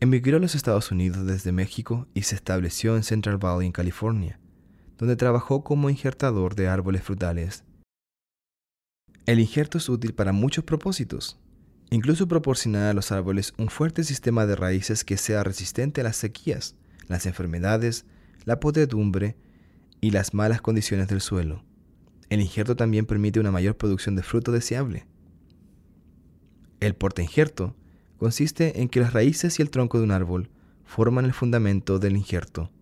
emigró 0.00 0.38
a 0.38 0.40
los 0.40 0.56
Estados 0.56 0.90
Unidos 0.90 1.24
desde 1.24 1.52
México 1.52 2.08
y 2.14 2.22
se 2.22 2.34
estableció 2.34 2.96
en 2.96 3.04
Central 3.04 3.38
Valley, 3.38 3.68
en 3.68 3.72
California, 3.72 4.40
donde 4.98 5.14
trabajó 5.14 5.62
como 5.62 5.88
injertador 5.88 6.56
de 6.56 6.66
árboles 6.66 7.04
frutales 7.04 7.62
el 9.24 9.38
injerto 9.38 9.78
es 9.78 9.88
útil 9.88 10.14
para 10.14 10.32
muchos 10.32 10.64
propósitos. 10.64 11.38
Incluso 11.90 12.26
proporcionar 12.26 12.90
a 12.90 12.92
los 12.92 13.12
árboles 13.12 13.54
un 13.56 13.68
fuerte 13.68 14.02
sistema 14.02 14.46
de 14.46 14.56
raíces 14.56 15.04
que 15.04 15.16
sea 15.16 15.44
resistente 15.44 16.00
a 16.00 16.04
las 16.04 16.16
sequías, 16.16 16.74
las 17.06 17.26
enfermedades, 17.26 18.04
la 18.44 18.58
podredumbre 18.58 19.36
y 20.00 20.10
las 20.10 20.34
malas 20.34 20.60
condiciones 20.60 21.06
del 21.06 21.20
suelo. 21.20 21.62
El 22.30 22.40
injerto 22.40 22.74
también 22.74 23.06
permite 23.06 23.38
una 23.38 23.52
mayor 23.52 23.76
producción 23.76 24.16
de 24.16 24.24
fruto 24.24 24.50
deseable. 24.50 25.06
El 26.80 26.96
injerto 27.18 27.76
consiste 28.16 28.80
en 28.80 28.88
que 28.88 29.00
las 29.00 29.12
raíces 29.12 29.58
y 29.58 29.62
el 29.62 29.70
tronco 29.70 29.98
de 29.98 30.04
un 30.04 30.10
árbol 30.10 30.50
forman 30.84 31.26
el 31.26 31.32
fundamento 31.32 32.00
del 32.00 32.16
injerto. 32.16 32.72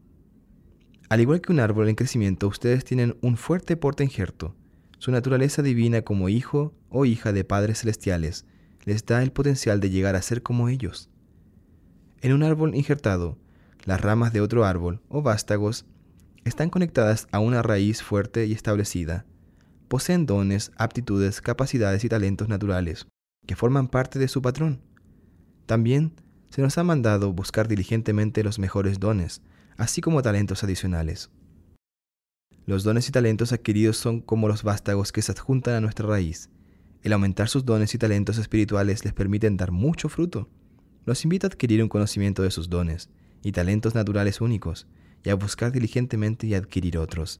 Al 1.11 1.21
igual 1.21 1.43
que 1.43 1.53
un 1.53 1.61
árbol 1.61 1.89
en 1.91 1.97
crecimiento, 1.97 2.49
ustedes 2.49 2.85
tienen 2.85 3.19
un 3.21 3.37
fuerte 3.37 3.77
porte 3.77 4.05
injerto 4.05 4.55
su 5.01 5.11
naturaleza 5.11 5.63
divina 5.63 6.03
como 6.03 6.29
hijo 6.29 6.75
o 6.91 7.07
hija 7.07 7.33
de 7.33 7.43
padres 7.43 7.81
celestiales 7.81 8.45
les 8.85 9.07
da 9.07 9.23
el 9.23 9.33
potencial 9.33 9.81
de 9.81 9.89
llegar 9.89 10.15
a 10.15 10.21
ser 10.21 10.43
como 10.43 10.69
ellos. 10.69 11.09
En 12.21 12.35
un 12.35 12.43
árbol 12.43 12.75
injertado, 12.75 13.39
las 13.87 13.99
ramas 13.99 14.35
de 14.35 14.43
otro 14.43 14.67
árbol 14.67 15.01
o 15.09 15.23
vástagos 15.23 15.87
están 16.45 16.69
conectadas 16.69 17.29
a 17.33 17.39
una 17.39 17.63
raíz 17.63 18.03
fuerte 18.03 18.45
y 18.45 18.53
establecida. 18.53 19.25
Poseen 19.89 20.27
dones, 20.27 20.71
aptitudes, 20.77 21.41
capacidades 21.41 22.05
y 22.05 22.11
talentos 22.11 22.51
naturales 22.51 23.07
que 23.47 23.57
forman 23.57 23.89
parte 23.89 24.19
de 24.19 24.29
su 24.29 24.43
patrón. 24.43 24.83
También 25.65 26.13
se 26.51 26.61
nos 26.61 26.77
ha 26.77 26.85
mandado 26.85 27.33
buscar 27.33 27.69
diligentemente 27.69 28.45
los 28.45 28.59
mejores 28.59 29.01
dones, 29.01 29.41
así 29.79 30.03
como 30.03 30.21
talentos 30.21 30.63
adicionales. 30.63 31.31
Los 32.67 32.85
dones 32.85 33.09
y 33.09 33.13
talentos 33.13 33.53
adquiridos 33.53 33.97
son 33.97 34.21
como 34.21 34.49
los 34.49 34.63
vástagos 34.63 35.13
que 35.13 35.23
se 35.23 35.33
adjuntan 35.33 35.75
a 35.75 35.81
nuestra 35.81 36.07
raíz. 36.07 36.51
El 37.03 37.13
aumentar 37.13 37.49
sus 37.49 37.65
dones 37.65 37.95
y 37.95 37.99
talentos 37.99 38.39
espirituales 38.39 39.05
les 39.05 39.15
permiten 39.15 39.57
dar 39.57 39.71
mucho 39.71 40.09
fruto. 40.09 40.49
Los 41.07 41.25
invita 41.25 41.47
a 41.47 41.51
adquirir 41.51 41.83
un 41.83 41.89
conocimiento 41.89 42.43
de 42.43 42.51
sus 42.51 42.69
dones 42.69 43.09
y 43.43 43.53
talentos 43.53 43.95
naturales 43.95 44.41
únicos 44.41 44.87
y 45.25 45.31
a 45.31 45.35
buscar 45.35 45.73
diligentemente 45.73 46.47
y 46.47 46.55
adquirir 46.55 46.99
otros. 46.99 47.39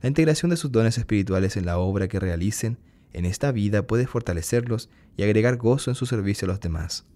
La 0.00 0.08
integración 0.08 0.50
de 0.50 0.56
sus 0.56 0.72
dones 0.72 0.96
espirituales 0.96 1.56
en 1.56 1.66
la 1.66 1.78
obra 1.78 2.08
que 2.08 2.20
realicen 2.20 2.78
en 3.12 3.24
esta 3.24 3.52
vida 3.52 3.86
puede 3.86 4.06
fortalecerlos 4.06 4.88
y 5.16 5.24
agregar 5.24 5.56
gozo 5.56 5.90
en 5.90 5.94
su 5.94 6.06
servicio 6.06 6.46
a 6.46 6.50
los 6.50 6.60
demás. 6.60 7.06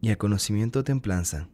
Y 0.00 0.10
el 0.10 0.18
conocimiento 0.18 0.82
templanza. 0.82 1.48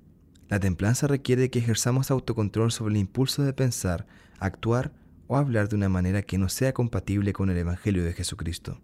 La 0.49 0.59
templanza 0.59 1.07
requiere 1.07 1.50
que 1.50 1.59
ejerzamos 1.59 2.11
autocontrol 2.11 2.73
sobre 2.73 2.95
el 2.95 3.00
impulso 3.00 3.42
de 3.42 3.52
pensar, 3.52 4.07
actuar 4.38 4.92
o 5.26 5.37
hablar 5.37 5.68
de 5.68 5.76
una 5.76 5.88
manera 5.88 6.23
que 6.23 6.38
no 6.38 6.49
sea 6.49 6.73
compatible 6.73 7.33
con 7.33 7.50
el 7.50 7.59
Evangelio 7.59 8.04
de 8.04 8.12
Jesucristo. 8.12 8.80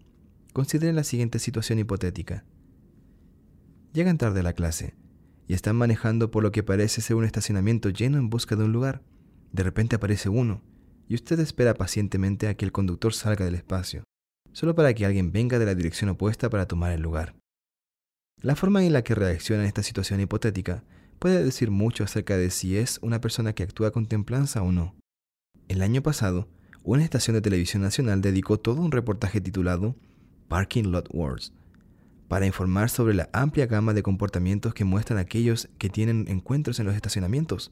Consideren 0.53 0.95
la 0.95 1.03
siguiente 1.03 1.39
situación 1.39 1.79
hipotética. 1.79 2.45
Llegan 3.93 4.17
tarde 4.17 4.41
a 4.41 4.43
la 4.43 4.53
clase 4.53 4.95
y 5.47 5.53
están 5.53 5.75
manejando 5.75 6.31
por 6.31 6.43
lo 6.43 6.51
que 6.51 6.63
parece 6.63 7.01
ser 7.01 7.15
un 7.15 7.25
estacionamiento 7.25 7.89
lleno 7.89 8.17
en 8.17 8.29
busca 8.29 8.55
de 8.55 8.63
un 8.63 8.71
lugar. 8.71 9.01
De 9.51 9.63
repente 9.63 9.95
aparece 9.95 10.29
uno 10.29 10.61
y 11.07 11.15
usted 11.15 11.39
espera 11.39 11.73
pacientemente 11.73 12.47
a 12.47 12.55
que 12.55 12.65
el 12.65 12.71
conductor 12.71 13.13
salga 13.13 13.45
del 13.45 13.55
espacio, 13.55 14.03
solo 14.53 14.75
para 14.75 14.93
que 14.93 15.05
alguien 15.05 15.31
venga 15.31 15.59
de 15.59 15.65
la 15.65 15.75
dirección 15.75 16.09
opuesta 16.09 16.49
para 16.49 16.67
tomar 16.67 16.91
el 16.91 17.01
lugar. 17.01 17.35
La 18.41 18.55
forma 18.55 18.83
en 18.83 18.93
la 18.93 19.03
que 19.03 19.15
reacciona 19.15 19.65
esta 19.65 19.83
situación 19.83 20.19
hipotética 20.19 20.83
puede 21.19 21.43
decir 21.43 21.71
mucho 21.71 22.03
acerca 22.03 22.37
de 22.37 22.49
si 22.49 22.77
es 22.77 22.99
una 23.01 23.21
persona 23.21 23.53
que 23.53 23.63
actúa 23.63 23.91
con 23.91 24.07
templanza 24.07 24.61
o 24.61 24.71
no. 24.71 24.95
El 25.67 25.81
año 25.81 26.03
pasado, 26.03 26.47
una 26.83 27.03
estación 27.03 27.33
de 27.33 27.41
televisión 27.41 27.81
nacional 27.81 28.21
dedicó 28.21 28.59
todo 28.59 28.81
un 28.81 28.91
reportaje 28.91 29.41
titulado 29.41 29.95
Parking 30.47 30.91
Lot 30.91 31.09
Wars 31.11 31.53
para 32.27 32.45
informar 32.45 32.89
sobre 32.89 33.13
la 33.13 33.29
amplia 33.33 33.65
gama 33.65 33.93
de 33.93 34.03
comportamientos 34.03 34.73
que 34.73 34.83
muestran 34.83 35.19
aquellos 35.19 35.69
que 35.77 35.89
tienen 35.89 36.25
encuentros 36.27 36.79
en 36.79 36.85
los 36.85 36.95
estacionamientos. 36.95 37.71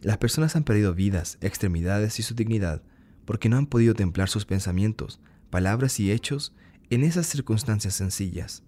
Las 0.00 0.18
personas 0.18 0.56
han 0.56 0.64
perdido 0.64 0.94
vidas, 0.94 1.38
extremidades 1.40 2.18
y 2.18 2.22
su 2.22 2.34
dignidad 2.34 2.82
porque 3.24 3.48
no 3.48 3.56
han 3.56 3.66
podido 3.66 3.94
templar 3.94 4.28
sus 4.28 4.44
pensamientos, 4.44 5.20
palabras 5.50 6.00
y 6.00 6.10
hechos 6.10 6.52
en 6.88 7.04
esas 7.04 7.26
circunstancias 7.26 7.94
sencillas. 7.94 8.64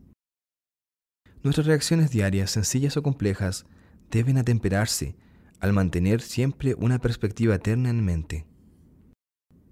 Nuestras 1.43 1.67
reacciones 1.67 2.11
diarias, 2.11 2.53
sencillas 2.53 2.97
o 2.97 3.03
complejas, 3.03 3.67
deben 4.11 4.39
atemperarse 4.39 5.17
al 5.63 5.73
mantener 5.73 6.21
siempre 6.21 6.75
una 6.75 6.99
perspectiva 6.99 7.55
eterna 7.55 7.89
en 7.89 8.05
mente. 8.05 8.47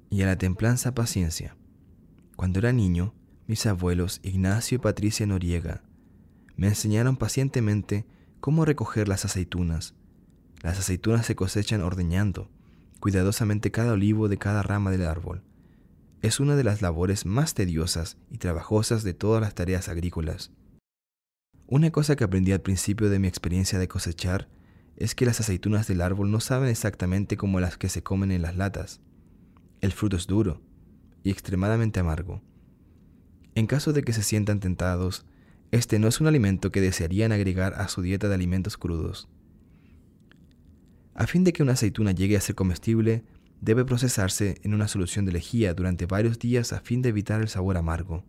Y 0.08 0.22
a 0.22 0.26
la 0.26 0.38
templanza 0.38 0.94
paciencia. 0.94 1.56
Cuando 2.36 2.60
era 2.60 2.72
niño, 2.72 3.12
mis 3.48 3.66
abuelos 3.66 4.20
Ignacio 4.22 4.76
y 4.76 4.78
Patricia 4.78 5.26
Noriega 5.26 5.82
me 6.56 6.68
enseñaron 6.68 7.16
pacientemente 7.16 8.06
cómo 8.38 8.64
recoger 8.64 9.08
las 9.08 9.24
aceitunas. 9.24 9.94
Las 10.62 10.78
aceitunas 10.78 11.26
se 11.26 11.34
cosechan 11.34 11.82
ordeñando 11.82 12.48
cuidadosamente 13.00 13.72
cada 13.72 13.94
olivo 13.94 14.28
de 14.28 14.38
cada 14.38 14.62
rama 14.62 14.92
del 14.92 15.06
árbol. 15.06 15.42
Es 16.22 16.38
una 16.38 16.54
de 16.54 16.62
las 16.62 16.82
labores 16.82 17.26
más 17.26 17.54
tediosas 17.54 18.16
y 18.30 18.38
trabajosas 18.38 19.02
de 19.02 19.14
todas 19.14 19.40
las 19.40 19.54
tareas 19.54 19.88
agrícolas. 19.88 20.52
Una 21.66 21.90
cosa 21.90 22.14
que 22.14 22.24
aprendí 22.24 22.52
al 22.52 22.60
principio 22.60 23.10
de 23.10 23.18
mi 23.18 23.26
experiencia 23.26 23.78
de 23.80 23.88
cosechar 23.88 24.48
es 25.00 25.14
que 25.14 25.24
las 25.24 25.40
aceitunas 25.40 25.88
del 25.88 26.02
árbol 26.02 26.30
no 26.30 26.40
saben 26.40 26.68
exactamente 26.68 27.38
como 27.38 27.58
las 27.58 27.78
que 27.78 27.88
se 27.88 28.02
comen 28.02 28.30
en 28.30 28.42
las 28.42 28.56
latas. 28.56 29.00
El 29.80 29.92
fruto 29.92 30.16
es 30.16 30.26
duro 30.26 30.60
y 31.24 31.30
extremadamente 31.30 32.00
amargo. 32.00 32.42
En 33.54 33.66
caso 33.66 33.94
de 33.94 34.02
que 34.02 34.12
se 34.12 34.22
sientan 34.22 34.60
tentados, 34.60 35.24
este 35.72 35.98
no 35.98 36.06
es 36.06 36.20
un 36.20 36.26
alimento 36.26 36.70
que 36.70 36.82
desearían 36.82 37.32
agregar 37.32 37.74
a 37.74 37.88
su 37.88 38.02
dieta 38.02 38.28
de 38.28 38.34
alimentos 38.34 38.76
crudos. 38.76 39.28
A 41.14 41.26
fin 41.26 41.44
de 41.44 41.54
que 41.54 41.62
una 41.62 41.72
aceituna 41.72 42.12
llegue 42.12 42.36
a 42.36 42.40
ser 42.40 42.54
comestible, 42.54 43.24
debe 43.62 43.86
procesarse 43.86 44.60
en 44.62 44.74
una 44.74 44.86
solución 44.86 45.24
de 45.24 45.32
lejía 45.32 45.72
durante 45.72 46.04
varios 46.04 46.38
días 46.38 46.74
a 46.74 46.80
fin 46.80 47.00
de 47.00 47.08
evitar 47.08 47.40
el 47.40 47.48
sabor 47.48 47.78
amargo. 47.78 48.24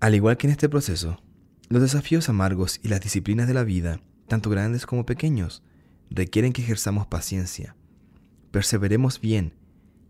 Al 0.00 0.14
igual 0.14 0.38
que 0.38 0.46
en 0.46 0.52
este 0.52 0.70
proceso, 0.70 1.22
los 1.68 1.82
desafíos 1.82 2.30
amargos 2.30 2.80
y 2.82 2.88
las 2.88 3.00
disciplinas 3.00 3.46
de 3.46 3.54
la 3.54 3.64
vida, 3.64 4.00
tanto 4.28 4.48
grandes 4.48 4.86
como 4.86 5.04
pequeños, 5.04 5.62
requieren 6.10 6.52
que 6.52 6.62
ejerzamos 6.62 7.06
paciencia, 7.06 7.76
perseveremos 8.50 9.20
bien 9.20 9.54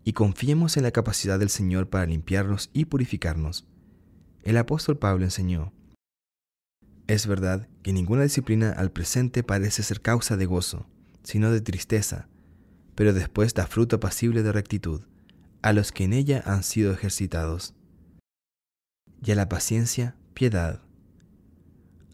y 0.03 0.13
confiemos 0.13 0.77
en 0.77 0.83
la 0.83 0.91
capacidad 0.91 1.39
del 1.39 1.49
Señor 1.49 1.89
para 1.89 2.05
limpiarnos 2.05 2.69
y 2.73 2.85
purificarnos. 2.85 3.67
El 4.43 4.57
apóstol 4.57 4.97
Pablo 4.97 5.23
enseñó, 5.23 5.71
Es 7.07 7.27
verdad 7.27 7.67
que 7.83 7.93
ninguna 7.93 8.23
disciplina 8.23 8.71
al 8.71 8.91
presente 8.91 9.43
parece 9.43 9.83
ser 9.83 10.01
causa 10.01 10.37
de 10.37 10.45
gozo, 10.45 10.87
sino 11.23 11.51
de 11.51 11.61
tristeza, 11.61 12.27
pero 12.95 13.13
después 13.13 13.53
da 13.53 13.67
fruto 13.67 13.99
pasible 13.99 14.43
de 14.43 14.51
rectitud 14.51 15.01
a 15.61 15.73
los 15.73 15.91
que 15.91 16.05
en 16.05 16.13
ella 16.13 16.41
han 16.45 16.63
sido 16.63 16.91
ejercitados. 16.91 17.75
Y 19.23 19.31
a 19.31 19.35
la 19.35 19.47
paciencia, 19.47 20.15
piedad. 20.33 20.81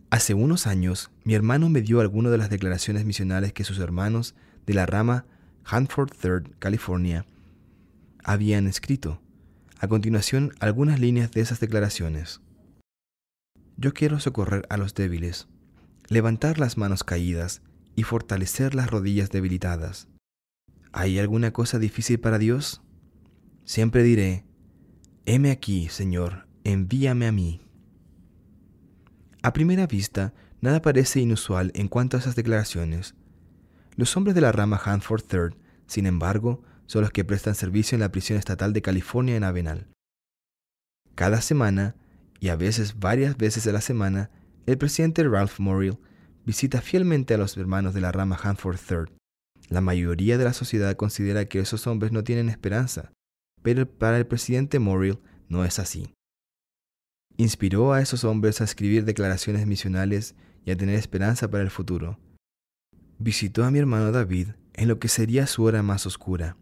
Hace 0.09 0.33
unos 0.33 0.67
años, 0.67 1.11
mi 1.25 1.33
hermano 1.33 1.67
me 1.67 1.81
dio 1.81 1.99
algunas 1.99 2.31
de 2.31 2.37
las 2.37 2.49
declaraciones 2.49 3.03
misionales 3.03 3.51
que 3.51 3.65
sus 3.65 3.79
hermanos 3.79 4.35
de 4.65 4.73
la 4.73 4.85
rama 4.85 5.25
Hanford 5.65 6.11
Third, 6.11 6.55
California, 6.59 7.25
habían 8.23 8.67
escrito. 8.67 9.21
A 9.79 9.89
continuación, 9.89 10.53
algunas 10.61 11.01
líneas 11.01 11.31
de 11.31 11.41
esas 11.41 11.59
declaraciones. 11.59 12.41
Yo 13.75 13.93
quiero 13.93 14.19
socorrer 14.21 14.65
a 14.69 14.77
los 14.77 14.95
débiles, 14.95 15.49
levantar 16.07 16.57
las 16.57 16.77
manos 16.77 17.03
caídas 17.03 17.61
y 17.95 18.03
fortalecer 18.03 18.75
las 18.75 18.89
rodillas 18.89 19.29
debilitadas. 19.29 20.07
¿Hay 20.93 21.19
alguna 21.19 21.51
cosa 21.51 21.79
difícil 21.79 22.19
para 22.19 22.39
Dios? 22.39 22.81
Siempre 23.65 24.03
diré, 24.03 24.45
heme 25.25 25.51
aquí, 25.51 25.89
Señor, 25.89 26.47
envíame 26.63 27.27
a 27.27 27.33
mí. 27.33 27.66
A 29.47 29.53
primera 29.53 29.87
vista, 29.87 30.33
nada 30.59 30.81
parece 30.81 31.21
inusual 31.21 31.71
en 31.73 31.87
cuanto 31.87 32.17
a 32.17 32.19
esas 32.19 32.35
declaraciones. 32.35 33.15
Los 33.95 34.17
hombres 34.17 34.35
de 34.35 34.41
la 34.41 34.51
rama 34.51 34.77
Hanford 34.83 35.21
Third, 35.21 35.55
sin 35.85 36.05
embargo, 36.05 36.63
son 36.85 37.03
los 37.03 37.11
que 37.11 37.23
prestan 37.23 37.55
servicio 37.55 37.95
en 37.95 38.01
la 38.01 38.11
prisión 38.11 38.37
estatal 38.37 38.73
de 38.73 38.81
California 38.81 39.37
en 39.37 39.45
Avenal. 39.45 39.87
Cada 41.15 41.39
semana, 41.39 41.95
y 42.41 42.49
a 42.49 42.57
veces 42.57 42.99
varias 42.99 43.37
veces 43.37 43.65
a 43.67 43.71
la 43.71 43.79
semana, 43.79 44.31
el 44.65 44.77
presidente 44.77 45.23
Ralph 45.23 45.59
Morrill 45.59 45.97
visita 46.45 46.81
fielmente 46.81 47.33
a 47.33 47.37
los 47.37 47.55
hermanos 47.55 47.93
de 47.93 48.01
la 48.01 48.11
rama 48.11 48.37
Hanford 48.43 48.79
Third. 48.85 49.11
La 49.69 49.79
mayoría 49.79 50.37
de 50.37 50.43
la 50.43 50.51
sociedad 50.51 50.93
considera 50.97 51.45
que 51.45 51.59
esos 51.59 51.87
hombres 51.87 52.11
no 52.11 52.25
tienen 52.25 52.49
esperanza, 52.49 53.13
pero 53.61 53.89
para 53.89 54.17
el 54.17 54.27
presidente 54.27 54.79
Morrill 54.79 55.19
no 55.47 55.63
es 55.63 55.79
así. 55.79 56.16
Inspiró 57.37 57.93
a 57.93 58.01
esos 58.01 58.23
hombres 58.23 58.61
a 58.61 58.63
escribir 58.63 59.05
declaraciones 59.05 59.67
misionales 59.67 60.35
y 60.65 60.71
a 60.71 60.75
tener 60.75 60.95
esperanza 60.95 61.49
para 61.49 61.63
el 61.63 61.69
futuro. 61.69 62.19
Visitó 63.19 63.63
a 63.63 63.69
mi 63.69 63.77
hermano 63.77 64.11
David 64.11 64.49
en 64.73 64.87
lo 64.87 64.97
que 64.97 65.07
sería 65.07 65.45
su 65.45 65.63
hora 65.63 65.83
más 65.83 66.07
oscura. 66.07 66.57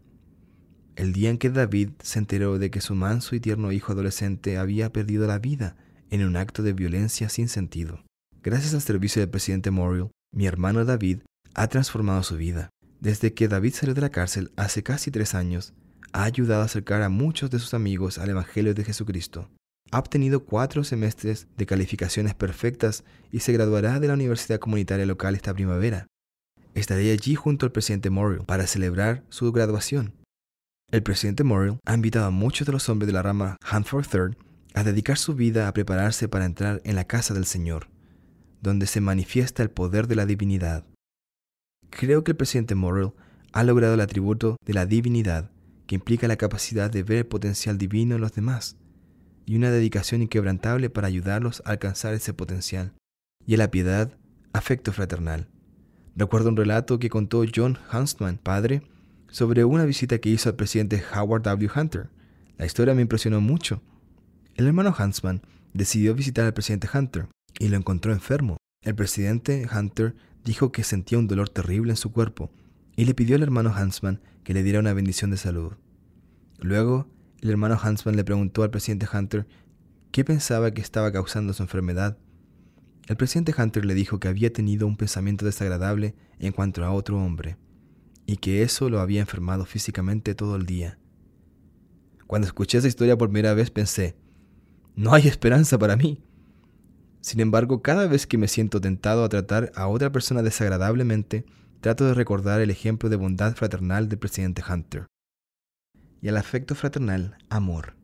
El 0.94 1.14
día 1.14 1.30
en 1.30 1.38
que 1.38 1.48
David 1.48 1.90
se 2.02 2.18
enteró 2.18 2.58
de 2.58 2.70
que 2.70 2.82
su 2.82 2.94
manso 2.94 3.34
y 3.34 3.40
tierno 3.40 3.72
hijo 3.72 3.92
adolescente 3.92 4.58
había 4.58 4.92
perdido 4.92 5.26
la 5.26 5.38
vida 5.38 5.76
en 6.10 6.24
un 6.24 6.36
acto 6.36 6.62
de 6.62 6.74
violencia 6.74 7.30
sin 7.30 7.48
sentido. 7.48 8.04
Gracias 8.42 8.74
al 8.74 8.82
servicio 8.82 9.20
del 9.20 9.30
presidente 9.30 9.70
Morrill, 9.70 10.10
mi 10.30 10.46
hermano 10.46 10.84
David 10.84 11.20
ha 11.54 11.68
transformado 11.68 12.22
su 12.22 12.36
vida. 12.36 12.68
Desde 13.00 13.32
que 13.32 13.48
David 13.48 13.72
salió 13.72 13.94
de 13.94 14.02
la 14.02 14.10
cárcel 14.10 14.52
hace 14.56 14.82
casi 14.82 15.10
tres 15.10 15.34
años, 15.34 15.72
ha 16.12 16.24
ayudado 16.24 16.62
a 16.62 16.66
acercar 16.66 17.02
a 17.02 17.08
muchos 17.08 17.50
de 17.50 17.58
sus 17.58 17.74
amigos 17.74 18.18
al 18.18 18.30
Evangelio 18.30 18.74
de 18.74 18.84
Jesucristo. 18.84 19.50
Ha 19.92 19.98
obtenido 19.98 20.44
cuatro 20.44 20.82
semestres 20.82 21.46
de 21.56 21.66
calificaciones 21.66 22.34
perfectas 22.34 23.04
y 23.30 23.40
se 23.40 23.52
graduará 23.52 24.00
de 24.00 24.08
la 24.08 24.14
Universidad 24.14 24.58
Comunitaria 24.58 25.06
Local 25.06 25.34
esta 25.34 25.54
primavera. 25.54 26.06
Estaré 26.74 27.12
allí 27.12 27.36
junto 27.36 27.66
al 27.66 27.72
presidente 27.72 28.10
Morrill 28.10 28.44
para 28.44 28.66
celebrar 28.66 29.24
su 29.28 29.50
graduación. 29.52 30.12
El 30.90 31.02
presidente 31.02 31.44
Morrill 31.44 31.78
ha 31.84 31.94
invitado 31.94 32.26
a 32.26 32.30
muchos 32.30 32.66
de 32.66 32.72
los 32.72 32.88
hombres 32.88 33.06
de 33.06 33.12
la 33.12 33.22
rama 33.22 33.56
Hanford 33.62 34.06
Third 34.06 34.36
a 34.74 34.84
dedicar 34.84 35.18
su 35.18 35.34
vida 35.34 35.68
a 35.68 35.72
prepararse 35.72 36.28
para 36.28 36.44
entrar 36.44 36.82
en 36.84 36.96
la 36.96 37.04
casa 37.04 37.32
del 37.32 37.46
Señor, 37.46 37.88
donde 38.60 38.86
se 38.86 39.00
manifiesta 39.00 39.62
el 39.62 39.70
poder 39.70 40.06
de 40.06 40.16
la 40.16 40.26
divinidad. 40.26 40.84
Creo 41.90 42.24
que 42.24 42.32
el 42.32 42.36
presidente 42.36 42.74
Morrill 42.74 43.12
ha 43.52 43.64
logrado 43.64 43.94
el 43.94 44.00
atributo 44.00 44.56
de 44.64 44.74
la 44.74 44.84
divinidad, 44.84 45.50
que 45.86 45.94
implica 45.94 46.28
la 46.28 46.36
capacidad 46.36 46.90
de 46.90 47.02
ver 47.02 47.18
el 47.18 47.26
potencial 47.26 47.78
divino 47.78 48.16
en 48.16 48.20
los 48.20 48.32
demás, 48.32 48.76
y 49.46 49.56
una 49.56 49.70
dedicación 49.70 50.22
inquebrantable 50.22 50.90
para 50.90 51.06
ayudarlos 51.06 51.62
a 51.64 51.70
alcanzar 51.70 52.12
ese 52.12 52.34
potencial, 52.34 52.92
y 53.46 53.54
a 53.54 53.58
la 53.58 53.70
piedad, 53.70 54.12
afecto 54.52 54.92
fraternal. 54.92 55.48
Recuerdo 56.16 56.48
un 56.48 56.56
relato 56.56 56.98
que 56.98 57.08
contó 57.08 57.44
John 57.54 57.78
Huntsman, 57.92 58.38
padre, 58.38 58.82
sobre 59.28 59.64
una 59.64 59.84
visita 59.84 60.18
que 60.18 60.30
hizo 60.30 60.48
al 60.48 60.56
presidente 60.56 61.02
Howard 61.14 61.42
W. 61.42 61.70
Hunter. 61.74 62.10
La 62.58 62.66
historia 62.66 62.94
me 62.94 63.02
impresionó 63.02 63.40
mucho. 63.40 63.82
El 64.54 64.66
hermano 64.66 64.94
Huntsman 64.98 65.42
decidió 65.74 66.14
visitar 66.14 66.46
al 66.46 66.54
presidente 66.54 66.88
Hunter 66.92 67.28
y 67.58 67.68
lo 67.68 67.76
encontró 67.76 68.12
enfermo. 68.12 68.56
El 68.82 68.94
presidente 68.94 69.68
Hunter 69.70 70.14
dijo 70.44 70.72
que 70.72 70.84
sentía 70.84 71.18
un 71.18 71.28
dolor 71.28 71.48
terrible 71.50 71.92
en 71.92 71.96
su 71.96 72.12
cuerpo 72.12 72.50
y 72.96 73.04
le 73.04 73.14
pidió 73.14 73.36
al 73.36 73.42
hermano 73.42 73.74
Huntsman 73.78 74.20
que 74.42 74.54
le 74.54 74.62
diera 74.62 74.80
una 74.80 74.94
bendición 74.94 75.30
de 75.30 75.36
salud. 75.36 75.72
Luego, 76.58 77.08
el 77.40 77.50
hermano 77.50 77.78
Huntsman 77.82 78.16
le 78.16 78.24
preguntó 78.24 78.62
al 78.62 78.70
presidente 78.70 79.06
Hunter 79.12 79.46
qué 80.10 80.24
pensaba 80.24 80.70
que 80.70 80.80
estaba 80.80 81.12
causando 81.12 81.52
su 81.52 81.62
enfermedad. 81.62 82.16
El 83.06 83.16
presidente 83.16 83.54
Hunter 83.56 83.84
le 83.84 83.94
dijo 83.94 84.18
que 84.18 84.28
había 84.28 84.52
tenido 84.52 84.86
un 84.86 84.96
pensamiento 84.96 85.44
desagradable 85.44 86.14
en 86.38 86.52
cuanto 86.52 86.84
a 86.84 86.90
otro 86.90 87.22
hombre 87.22 87.56
y 88.26 88.38
que 88.38 88.62
eso 88.62 88.90
lo 88.90 89.00
había 89.00 89.20
enfermado 89.20 89.64
físicamente 89.64 90.34
todo 90.34 90.56
el 90.56 90.66
día. 90.66 90.98
Cuando 92.26 92.46
escuché 92.46 92.78
esa 92.78 92.88
historia 92.88 93.16
por 93.16 93.28
primera 93.28 93.54
vez 93.54 93.70
pensé, 93.70 94.16
no 94.96 95.14
hay 95.14 95.28
esperanza 95.28 95.78
para 95.78 95.96
mí. 95.96 96.22
Sin 97.20 97.40
embargo, 97.40 97.82
cada 97.82 98.06
vez 98.06 98.26
que 98.26 98.38
me 98.38 98.48
siento 98.48 98.80
tentado 98.80 99.24
a 99.24 99.28
tratar 99.28 99.70
a 99.76 99.86
otra 99.86 100.10
persona 100.10 100.42
desagradablemente, 100.42 101.44
trato 101.80 102.04
de 102.04 102.14
recordar 102.14 102.60
el 102.60 102.70
ejemplo 102.70 103.08
de 103.08 103.16
bondad 103.16 103.54
fraternal 103.54 104.08
del 104.08 104.18
presidente 104.18 104.62
Hunter. 104.68 105.06
Y 106.20 106.28
al 106.28 106.36
afecto 106.36 106.74
fraternal, 106.74 107.36
amor. 107.48 107.96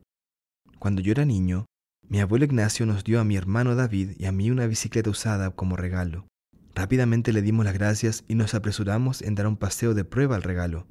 Cuando 0.79 1.01
yo 1.01 1.13
era 1.13 1.25
niño, 1.25 1.67
mi 2.09 2.21
abuelo 2.21 2.45
Ignacio 2.45 2.85
nos 2.87 3.05
dio 3.05 3.21
a 3.21 3.25
mi 3.25 3.37
hermano 3.37 3.75
David 3.75 4.11
y 4.19 4.27
a 4.27 4.33
mí 4.33 4.51
una 4.51 4.67
bicicleta 4.67 5.11
usada 5.11 5.51
como 5.51 5.77
regalo. 5.77 6.27
Rápidamente 6.75 7.33
le 7.33 7.43
dimos 7.43 7.65
las 7.65 7.75
gracias 7.75 8.25
y 8.29 8.35
nos 8.35 8.55
apresuramos 8.55 9.23
en 9.23 9.35
dar 9.35 9.47
un 9.47 9.57
paseo 9.57 9.95
de 9.95 10.05
prueba 10.05 10.37
al 10.37 10.43
regalo. 10.43 10.87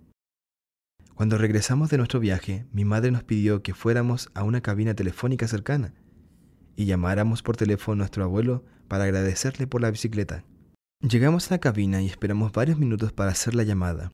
Cuando 1.15 1.37
regresamos 1.37 1.89
de 1.89 1.97
nuestro 1.97 2.19
viaje, 2.19 2.65
mi 2.71 2.85
madre 2.85 3.11
nos 3.11 3.23
pidió 3.23 3.61
que 3.61 3.73
fuéramos 3.73 4.29
a 4.33 4.43
una 4.43 4.61
cabina 4.61 4.95
telefónica 4.95 5.47
cercana 5.47 5.93
y 6.75 6.85
llamáramos 6.85 7.43
por 7.43 7.57
teléfono 7.57 7.93
a 7.93 7.97
nuestro 7.97 8.23
abuelo 8.23 8.65
para 8.87 9.03
agradecerle 9.03 9.67
por 9.67 9.81
la 9.81 9.91
bicicleta. 9.91 10.43
Llegamos 11.01 11.51
a 11.51 11.55
la 11.55 11.59
cabina 11.59 12.01
y 12.01 12.07
esperamos 12.07 12.51
varios 12.51 12.77
minutos 12.77 13.11
para 13.11 13.31
hacer 13.31 13.55
la 13.55 13.63
llamada. 13.63 14.11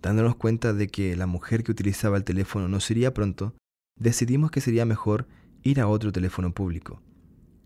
Dándonos 0.00 0.36
cuenta 0.36 0.72
de 0.72 0.88
que 0.88 1.16
la 1.16 1.26
mujer 1.26 1.64
que 1.64 1.72
utilizaba 1.72 2.16
el 2.16 2.24
teléfono 2.24 2.68
no 2.68 2.80
sería 2.80 3.12
pronto, 3.12 3.54
decidimos 3.98 4.50
que 4.50 4.60
sería 4.60 4.84
mejor 4.84 5.26
ir 5.62 5.80
a 5.80 5.88
otro 5.88 6.12
teléfono 6.12 6.52
público. 6.54 7.02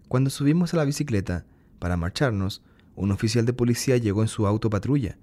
Cuando 0.08 0.30
subimos 0.30 0.72
a 0.72 0.78
la 0.78 0.84
bicicleta 0.84 1.44
para 1.78 1.96
marcharnos, 1.96 2.62
un 2.94 3.10
oficial 3.10 3.46
de 3.46 3.52
policía 3.52 3.96
llegó 3.96 4.22
en 4.22 4.28
su 4.28 4.46
auto 4.46 4.70
patrulla. 4.70 5.18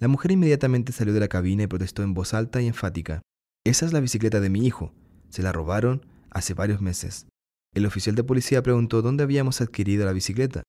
La 0.00 0.08
mujer 0.08 0.32
inmediatamente 0.32 0.92
salió 0.92 1.12
de 1.14 1.20
la 1.20 1.28
cabina 1.28 1.62
y 1.64 1.66
protestó 1.66 2.02
en 2.02 2.14
voz 2.14 2.34
alta 2.34 2.60
y 2.60 2.66
enfática. 2.66 3.22
Esa 3.64 3.86
es 3.86 3.92
la 3.92 4.00
bicicleta 4.00 4.40
de 4.40 4.50
mi 4.50 4.66
hijo. 4.66 4.92
Se 5.28 5.42
la 5.42 5.52
robaron 5.52 6.04
hace 6.30 6.54
varios 6.54 6.80
meses. 6.80 7.26
El 7.74 7.86
oficial 7.86 8.14
de 8.14 8.24
policía 8.24 8.62
preguntó 8.62 9.02
dónde 9.02 9.24
habíamos 9.24 9.60
adquirido 9.60 10.04
la 10.04 10.12
bicicleta. 10.12 10.62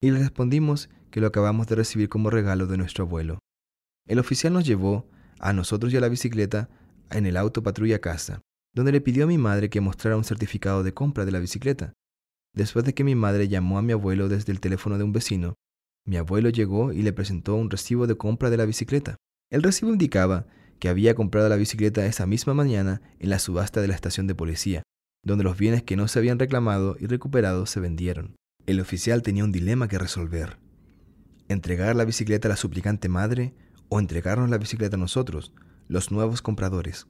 Y 0.00 0.10
le 0.10 0.18
respondimos 0.20 0.88
que 1.10 1.20
lo 1.20 1.26
acabamos 1.26 1.66
de 1.66 1.76
recibir 1.76 2.08
como 2.08 2.30
regalo 2.30 2.66
de 2.66 2.76
nuestro 2.76 3.04
abuelo. 3.04 3.38
El 4.06 4.18
oficial 4.18 4.52
nos 4.52 4.64
llevó, 4.64 5.08
a 5.38 5.52
nosotros 5.52 5.92
y 5.92 5.96
a 5.96 6.00
la 6.00 6.08
bicicleta, 6.08 6.68
en 7.10 7.26
el 7.26 7.36
auto 7.36 7.62
patrulla 7.62 8.00
casa, 8.00 8.42
donde 8.74 8.92
le 8.92 9.00
pidió 9.00 9.24
a 9.24 9.26
mi 9.28 9.38
madre 9.38 9.70
que 9.70 9.80
mostrara 9.80 10.16
un 10.16 10.24
certificado 10.24 10.82
de 10.82 10.94
compra 10.94 11.24
de 11.24 11.32
la 11.32 11.38
bicicleta. 11.38 11.94
Después 12.54 12.84
de 12.84 12.94
que 12.94 13.04
mi 13.04 13.14
madre 13.14 13.48
llamó 13.48 13.78
a 13.78 13.82
mi 13.82 13.92
abuelo 13.92 14.28
desde 14.28 14.52
el 14.52 14.60
teléfono 14.60 14.98
de 14.98 15.04
un 15.04 15.12
vecino, 15.12 15.54
mi 16.04 16.16
abuelo 16.16 16.48
llegó 16.48 16.92
y 16.92 17.02
le 17.02 17.12
presentó 17.12 17.54
un 17.54 17.70
recibo 17.70 18.06
de 18.06 18.16
compra 18.16 18.50
de 18.50 18.56
la 18.56 18.64
bicicleta. 18.64 19.16
El 19.50 19.62
recibo 19.62 19.92
indicaba 19.92 20.46
que 20.78 20.88
había 20.88 21.14
comprado 21.14 21.48
la 21.48 21.56
bicicleta 21.56 22.06
esa 22.06 22.26
misma 22.26 22.54
mañana 22.54 23.02
en 23.18 23.30
la 23.30 23.38
subasta 23.38 23.80
de 23.80 23.88
la 23.88 23.94
estación 23.94 24.26
de 24.26 24.34
policía, 24.34 24.82
donde 25.24 25.44
los 25.44 25.58
bienes 25.58 25.82
que 25.82 25.96
no 25.96 26.08
se 26.08 26.18
habían 26.18 26.38
reclamado 26.38 26.96
y 26.98 27.06
recuperado 27.06 27.66
se 27.66 27.80
vendieron. 27.80 28.36
El 28.66 28.80
oficial 28.80 29.22
tenía 29.22 29.44
un 29.44 29.52
dilema 29.52 29.88
que 29.88 29.98
resolver. 29.98 30.58
Entregar 31.48 31.96
la 31.96 32.04
bicicleta 32.04 32.48
a 32.48 32.50
la 32.50 32.56
suplicante 32.56 33.08
madre 33.08 33.54
o 33.88 33.98
entregarnos 33.98 34.50
la 34.50 34.58
bicicleta 34.58 34.96
a 34.96 34.98
nosotros, 34.98 35.52
los 35.88 36.10
nuevos 36.10 36.42
compradores. 36.42 37.06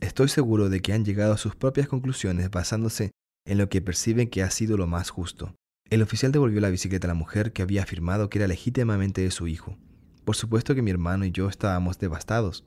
Estoy 0.00 0.28
seguro 0.28 0.68
de 0.68 0.80
que 0.80 0.92
han 0.92 1.04
llegado 1.04 1.32
a 1.32 1.38
sus 1.38 1.56
propias 1.56 1.88
conclusiones 1.88 2.50
basándose 2.50 3.10
en 3.46 3.58
lo 3.58 3.68
que 3.68 3.82
perciben 3.82 4.28
que 4.28 4.42
ha 4.42 4.50
sido 4.50 4.76
lo 4.76 4.86
más 4.86 5.10
justo. 5.10 5.54
El 5.88 6.02
oficial 6.02 6.32
devolvió 6.32 6.60
la 6.60 6.70
bicicleta 6.70 7.06
a 7.06 7.08
la 7.08 7.14
mujer 7.14 7.52
que 7.52 7.62
había 7.62 7.82
afirmado 7.82 8.30
que 8.30 8.38
era 8.38 8.48
legítimamente 8.48 9.22
de 9.22 9.30
su 9.30 9.48
hijo. 9.48 9.76
Por 10.24 10.36
supuesto 10.36 10.74
que 10.74 10.82
mi 10.82 10.90
hermano 10.90 11.24
y 11.24 11.32
yo 11.32 11.48
estábamos 11.48 11.98
devastados. 11.98 12.64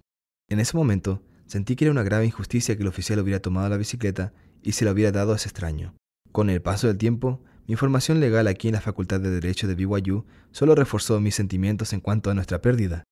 En 0.50 0.60
ese 0.60 0.76
momento, 0.76 1.24
sentí 1.46 1.76
que 1.76 1.86
era 1.86 1.92
una 1.92 2.04
grave 2.04 2.26
injusticia 2.26 2.76
que 2.76 2.82
el 2.82 2.90
oficial 2.90 3.20
hubiera 3.20 3.42
tomado 3.42 3.70
la 3.70 3.78
bicicleta 3.78 4.34
y 4.62 4.74
se 4.74 4.86
la 4.86 4.92
hubiera 4.92 5.12
dado 5.12 5.34
a 5.34 5.36
ese 5.38 5.48
extraño. 5.50 5.96
Con 6.32 6.50
el 6.50 6.62
paso 6.62 6.88
del 6.88 6.98
tiempo, 6.98 7.42
Mi 7.66 7.76
formación 7.78 8.20
legal 8.20 8.48
aquí 8.48 8.68
en 8.68 8.74
la 8.74 8.82
Facultad 8.82 9.22
de 9.22 9.30
Derecho 9.30 9.68
de 9.68 9.76
BYU 9.76 10.26
solo 10.52 10.76
reforzó 10.76 11.20
mis 11.22 11.36
sentimientos 11.36 11.94
en 11.94 12.02
cuanto 12.02 12.30
a 12.30 12.34
nuestra 12.34 12.62
pérdida. 12.62 13.04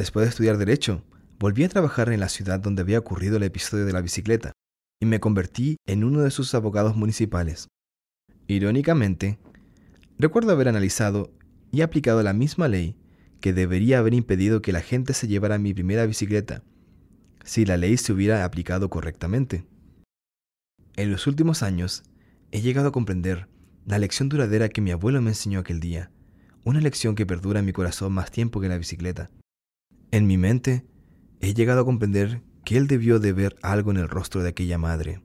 Después 0.00 0.24
de 0.24 0.30
estudiar 0.30 0.56
Derecho, 0.56 1.04
volví 1.38 1.62
a 1.62 1.68
trabajar 1.68 2.10
en 2.10 2.20
la 2.20 2.30
ciudad 2.30 2.58
donde 2.58 2.80
había 2.80 2.98
ocurrido 2.98 3.36
el 3.36 3.42
episodio 3.42 3.84
de 3.84 3.92
la 3.92 4.00
bicicleta 4.00 4.52
y 4.98 5.04
me 5.04 5.20
convertí 5.20 5.76
en 5.86 6.04
uno 6.04 6.22
de 6.22 6.30
sus 6.30 6.54
abogados 6.54 6.96
municipales. 6.96 7.68
Irónicamente, 8.46 9.38
recuerdo 10.18 10.52
haber 10.52 10.68
analizado 10.68 11.34
y 11.70 11.82
aplicado 11.82 12.22
la 12.22 12.32
misma 12.32 12.66
ley 12.66 12.96
que 13.42 13.52
debería 13.52 13.98
haber 13.98 14.14
impedido 14.14 14.62
que 14.62 14.72
la 14.72 14.80
gente 14.80 15.12
se 15.12 15.28
llevara 15.28 15.58
mi 15.58 15.74
primera 15.74 16.06
bicicleta 16.06 16.62
si 17.44 17.66
la 17.66 17.76
ley 17.76 17.98
se 17.98 18.14
hubiera 18.14 18.46
aplicado 18.46 18.88
correctamente. 18.88 19.66
En 20.96 21.12
los 21.12 21.26
últimos 21.26 21.62
años, 21.62 22.04
he 22.52 22.62
llegado 22.62 22.88
a 22.88 22.92
comprender 22.92 23.48
la 23.84 23.98
lección 23.98 24.30
duradera 24.30 24.70
que 24.70 24.80
mi 24.80 24.92
abuelo 24.92 25.20
me 25.20 25.32
enseñó 25.32 25.60
aquel 25.60 25.78
día, 25.78 26.10
una 26.64 26.80
lección 26.80 27.14
que 27.16 27.26
perdura 27.26 27.60
en 27.60 27.66
mi 27.66 27.74
corazón 27.74 28.14
más 28.14 28.30
tiempo 28.30 28.62
que 28.62 28.68
la 28.70 28.78
bicicleta. 28.78 29.28
En 30.12 30.26
mi 30.26 30.36
mente, 30.36 30.84
he 31.40 31.54
llegado 31.54 31.82
a 31.82 31.84
comprender 31.84 32.42
que 32.64 32.76
él 32.76 32.88
debió 32.88 33.20
de 33.20 33.32
ver 33.32 33.56
algo 33.62 33.92
en 33.92 33.96
el 33.96 34.08
rostro 34.08 34.42
de 34.42 34.48
aquella 34.48 34.76
madre, 34.76 35.22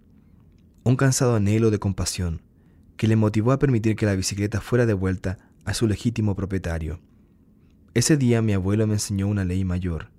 un 0.83 0.95
cansado 0.95 1.35
anhelo 1.35 1.71
de 1.71 1.79
compasión 1.79 2.41
que 2.95 3.07
le 3.07 3.15
motivó 3.15 3.51
a 3.51 3.59
permitir 3.59 3.95
que 3.95 4.05
la 4.05 4.15
bicicleta 4.15 4.61
fuera 4.61 4.85
devuelta 4.85 5.37
a 5.65 5.73
su 5.73 5.87
legítimo 5.87 6.35
propietario. 6.35 6.99
Ese 7.93 8.15
día 8.15 8.41
mi 8.41 8.53
abuelo 8.53 8.85
me 8.87 8.93
enseñó 8.93 9.27
una 9.27 9.43
ley 9.43 9.65
mayor, 9.65 10.11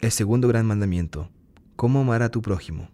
el 0.00 0.10
segundo 0.10 0.48
gran 0.48 0.66
mandamiento, 0.66 1.30
cómo 1.76 2.00
amar 2.00 2.22
a 2.22 2.30
tu 2.30 2.42
prójimo. 2.42 2.90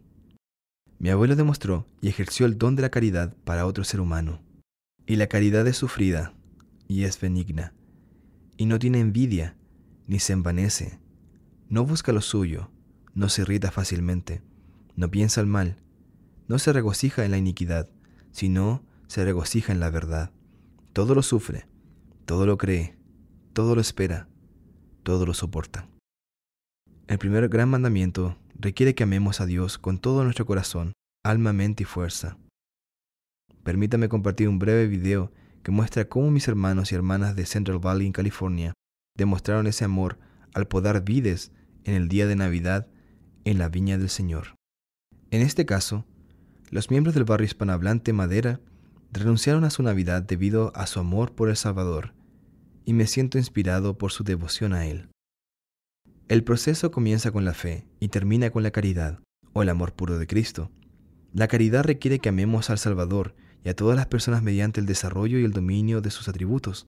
Mi 0.98 1.09
abuelo 1.09 1.35
demostró 1.35 1.87
y 2.02 2.09
ejerció 2.09 2.44
el 2.44 2.59
don 2.59 2.76
de 2.76 2.83
la 2.83 2.90
caridad 2.90 3.35
para 3.44 3.64
otro 3.64 3.85
ser 3.85 4.00
humano. 4.00 4.42
Y 5.07 5.16
la 5.16 5.28
caridad 5.28 5.66
es 5.66 5.78
sufrida 5.78 6.35
y 6.87 7.04
es 7.04 7.18
benigna, 7.18 7.72
y 8.59 8.66
no 8.66 8.78
tiene 8.78 9.00
envidia, 9.00 9.57
ni 10.09 10.18
se 10.18 10.33
envanece, 10.33 10.99
no 11.68 11.85
busca 11.85 12.12
lo 12.12 12.23
suyo, 12.23 12.71
no 13.14 13.29
se 13.29 13.42
irrita 13.42 13.71
fácilmente, 13.71 14.42
no 14.97 15.11
piensa 15.11 15.40
el 15.42 15.47
mal, 15.47 15.77
no 16.49 16.59
se 16.59 16.73
regocija 16.73 17.25
en 17.25 17.31
la 17.31 17.37
iniquidad, 17.37 17.90
sino 18.33 18.83
se 19.07 19.25
regocija 19.25 19.71
en 19.71 19.81
la 19.81 19.90
verdad. 19.90 20.33
Todo 20.94 21.14
lo 21.14 21.23
sufre, 21.23 21.68
todo 22.25 22.47
lo 22.47 22.57
cree, 22.57 22.99
todo 23.53 23.75
lo 23.75 23.83
espera, 23.83 24.29
todo 25.03 25.27
lo 25.27 25.35
soporta. 25.35 25.87
El 27.07 27.18
primer 27.18 27.49
gran 27.51 27.68
mandamiento 27.68 28.38
requiere 28.55 28.94
que 28.94 29.03
amemos 29.03 29.42
a 29.42 29.47
Dios 29.47 29.77
con 29.77 29.99
todo 29.99 30.25
nuestro 30.25 30.47
corazón, 30.47 30.94
alma, 31.23 31.53
mente 31.53 31.83
y 31.83 31.87
fuerza. 31.87 32.38
Permítame 33.62 34.09
compartir 34.09 34.49
un 34.49 34.59
breve 34.59 34.87
video 34.87 35.33
que 35.62 35.71
muestra 35.71 36.09
cómo 36.09 36.31
mis 36.31 36.49
hermanos 36.49 36.92
y 36.92 36.94
hermanas 36.94 37.37
de 37.37 37.44
Central 37.44 37.79
Valley 37.79 38.07
en 38.07 38.12
California 38.12 38.73
demostraron 39.18 39.66
ese 39.66 39.85
amor 39.85 40.18
al 40.54 40.66
podar 40.66 41.04
vides 41.04 41.52
en 41.85 41.94
el 41.94 42.09
día 42.09 42.26
de 42.26 42.37
Navidad 42.37 42.87
en 43.44 43.59
la 43.59 43.68
viña 43.68 43.98
del 43.98 44.09
Señor. 44.09 44.54
En 45.31 45.42
este 45.42 45.66
caso, 45.66 46.07
los 46.70 46.90
miembros 46.90 47.14
del 47.14 47.24
barrio 47.24 47.44
hispanohablante 47.44 48.14
Madera 48.14 48.61
renunciaron 49.12 49.64
a 49.64 49.70
su 49.70 49.83
Navidad 49.83 50.22
debido 50.22 50.72
a 50.74 50.87
su 50.87 51.00
amor 51.00 51.35
por 51.35 51.50
el 51.50 51.57
Salvador, 51.57 52.14
y 52.85 52.94
me 52.94 53.07
siento 53.07 53.37
inspirado 53.37 53.98
por 53.98 54.12
su 54.12 54.24
devoción 54.24 54.72
a 54.72 54.87
Él. 54.87 55.09
El 56.28 56.44
proceso 56.44 56.90
comienza 56.90 57.31
con 57.31 57.44
la 57.44 57.54
fe 57.54 57.87
y 58.00 58.09
termina 58.09 58.50
con 58.50 58.62
la 58.62 58.70
caridad, 58.70 59.18
o 59.52 59.62
el 59.62 59.68
amor 59.68 59.94
puro 59.94 60.18
de 60.18 60.26
Cristo. 60.26 60.70
La 61.33 61.48
caridad 61.48 61.85
requiere 61.85 62.18
que 62.18 62.28
amemos 62.28 62.70
al 62.70 62.78
Salvador 62.78 63.35
y 63.64 63.70
a 63.70 63.74
todas 63.74 63.96
las 63.96 64.07
personas 64.07 64.42
mediante 64.42 64.81
el 64.81 64.87
desarrollo 64.87 65.38
y 65.38 65.44
el 65.44 65.52
dominio 65.52 66.00
de 66.00 66.11
sus 66.11 66.28
atributos. 66.28 66.87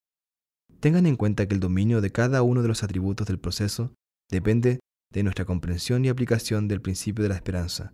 Tengan 0.80 1.06
en 1.06 1.16
cuenta 1.16 1.46
que 1.46 1.54
el 1.54 1.60
dominio 1.60 2.00
de 2.00 2.10
cada 2.10 2.42
uno 2.42 2.62
de 2.62 2.68
los 2.68 2.82
atributos 2.82 3.26
del 3.26 3.38
proceso 3.38 3.92
depende 4.30 4.80
de 5.12 5.22
nuestra 5.22 5.44
comprensión 5.44 6.04
y 6.04 6.08
aplicación 6.08 6.68
del 6.68 6.80
principio 6.80 7.22
de 7.22 7.28
la 7.28 7.34
esperanza. 7.34 7.92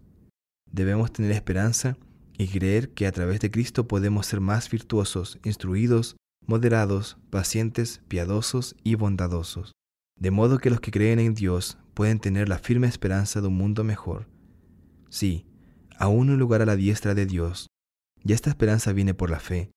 Debemos 0.70 1.12
tener 1.12 1.33
esperanza 1.33 1.96
y 2.38 2.49
creer 2.49 2.90
que 2.90 3.07
a 3.07 3.12
través 3.12 3.40
de 3.40 3.51
Cristo 3.51 3.88
podemos 3.88 4.27
ser 4.27 4.40
más 4.40 4.70
virtuosos, 4.70 5.38
instruidos, 5.44 6.16
moderados, 6.46 7.18
pacientes, 7.31 8.03
piadosos 8.09 8.77
y 8.85 8.94
bondadosos 8.94 9.72
de 10.18 10.31
modo 10.31 10.59
que 10.59 10.70
los 10.70 10.81
que 10.81 10.90
creen 10.90 11.18
en 11.18 11.35
Dios 11.35 11.79
pueden 11.94 12.18
tener 12.18 12.49
la 12.49 12.59
firme 12.59 12.87
esperanza 12.87 13.40
de 13.40 13.49
un 13.49 13.57
mundo 13.57 13.85
mejor. 13.85 14.29
Sí, 15.11 15.46
aún 15.99 16.31
un 16.31 16.38
lugar 16.38 16.62
a 16.62 16.66
la 16.66 16.77
diestra 16.77 17.14
de 17.14 17.27
Dios, 17.27 17.68
y 18.25 18.33
esta 18.33 18.51
esperanza 18.51 18.92
viene 18.92 19.14
por 19.14 19.31
la 19.31 19.40
fe, 19.40 19.70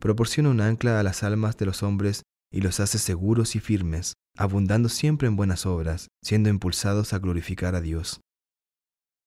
proporciona 0.00 0.50
un 0.50 0.60
ancla 0.60 0.98
a 0.98 1.02
las 1.02 1.22
almas 1.22 1.56
de 1.56 1.66
los 1.66 1.82
hombres 1.82 2.22
y 2.54 2.60
los 2.60 2.80
hace 2.80 2.98
seguros 2.98 3.56
y 3.56 3.60
firmes, 3.60 4.14
abundando 4.36 4.88
siempre 4.88 5.28
en 5.28 5.36
buenas 5.36 5.66
obras, 5.66 6.08
siendo 6.22 6.48
impulsados 6.48 7.12
a 7.12 7.18
glorificar 7.18 7.74
a 7.74 7.80
Dios. 7.80 8.20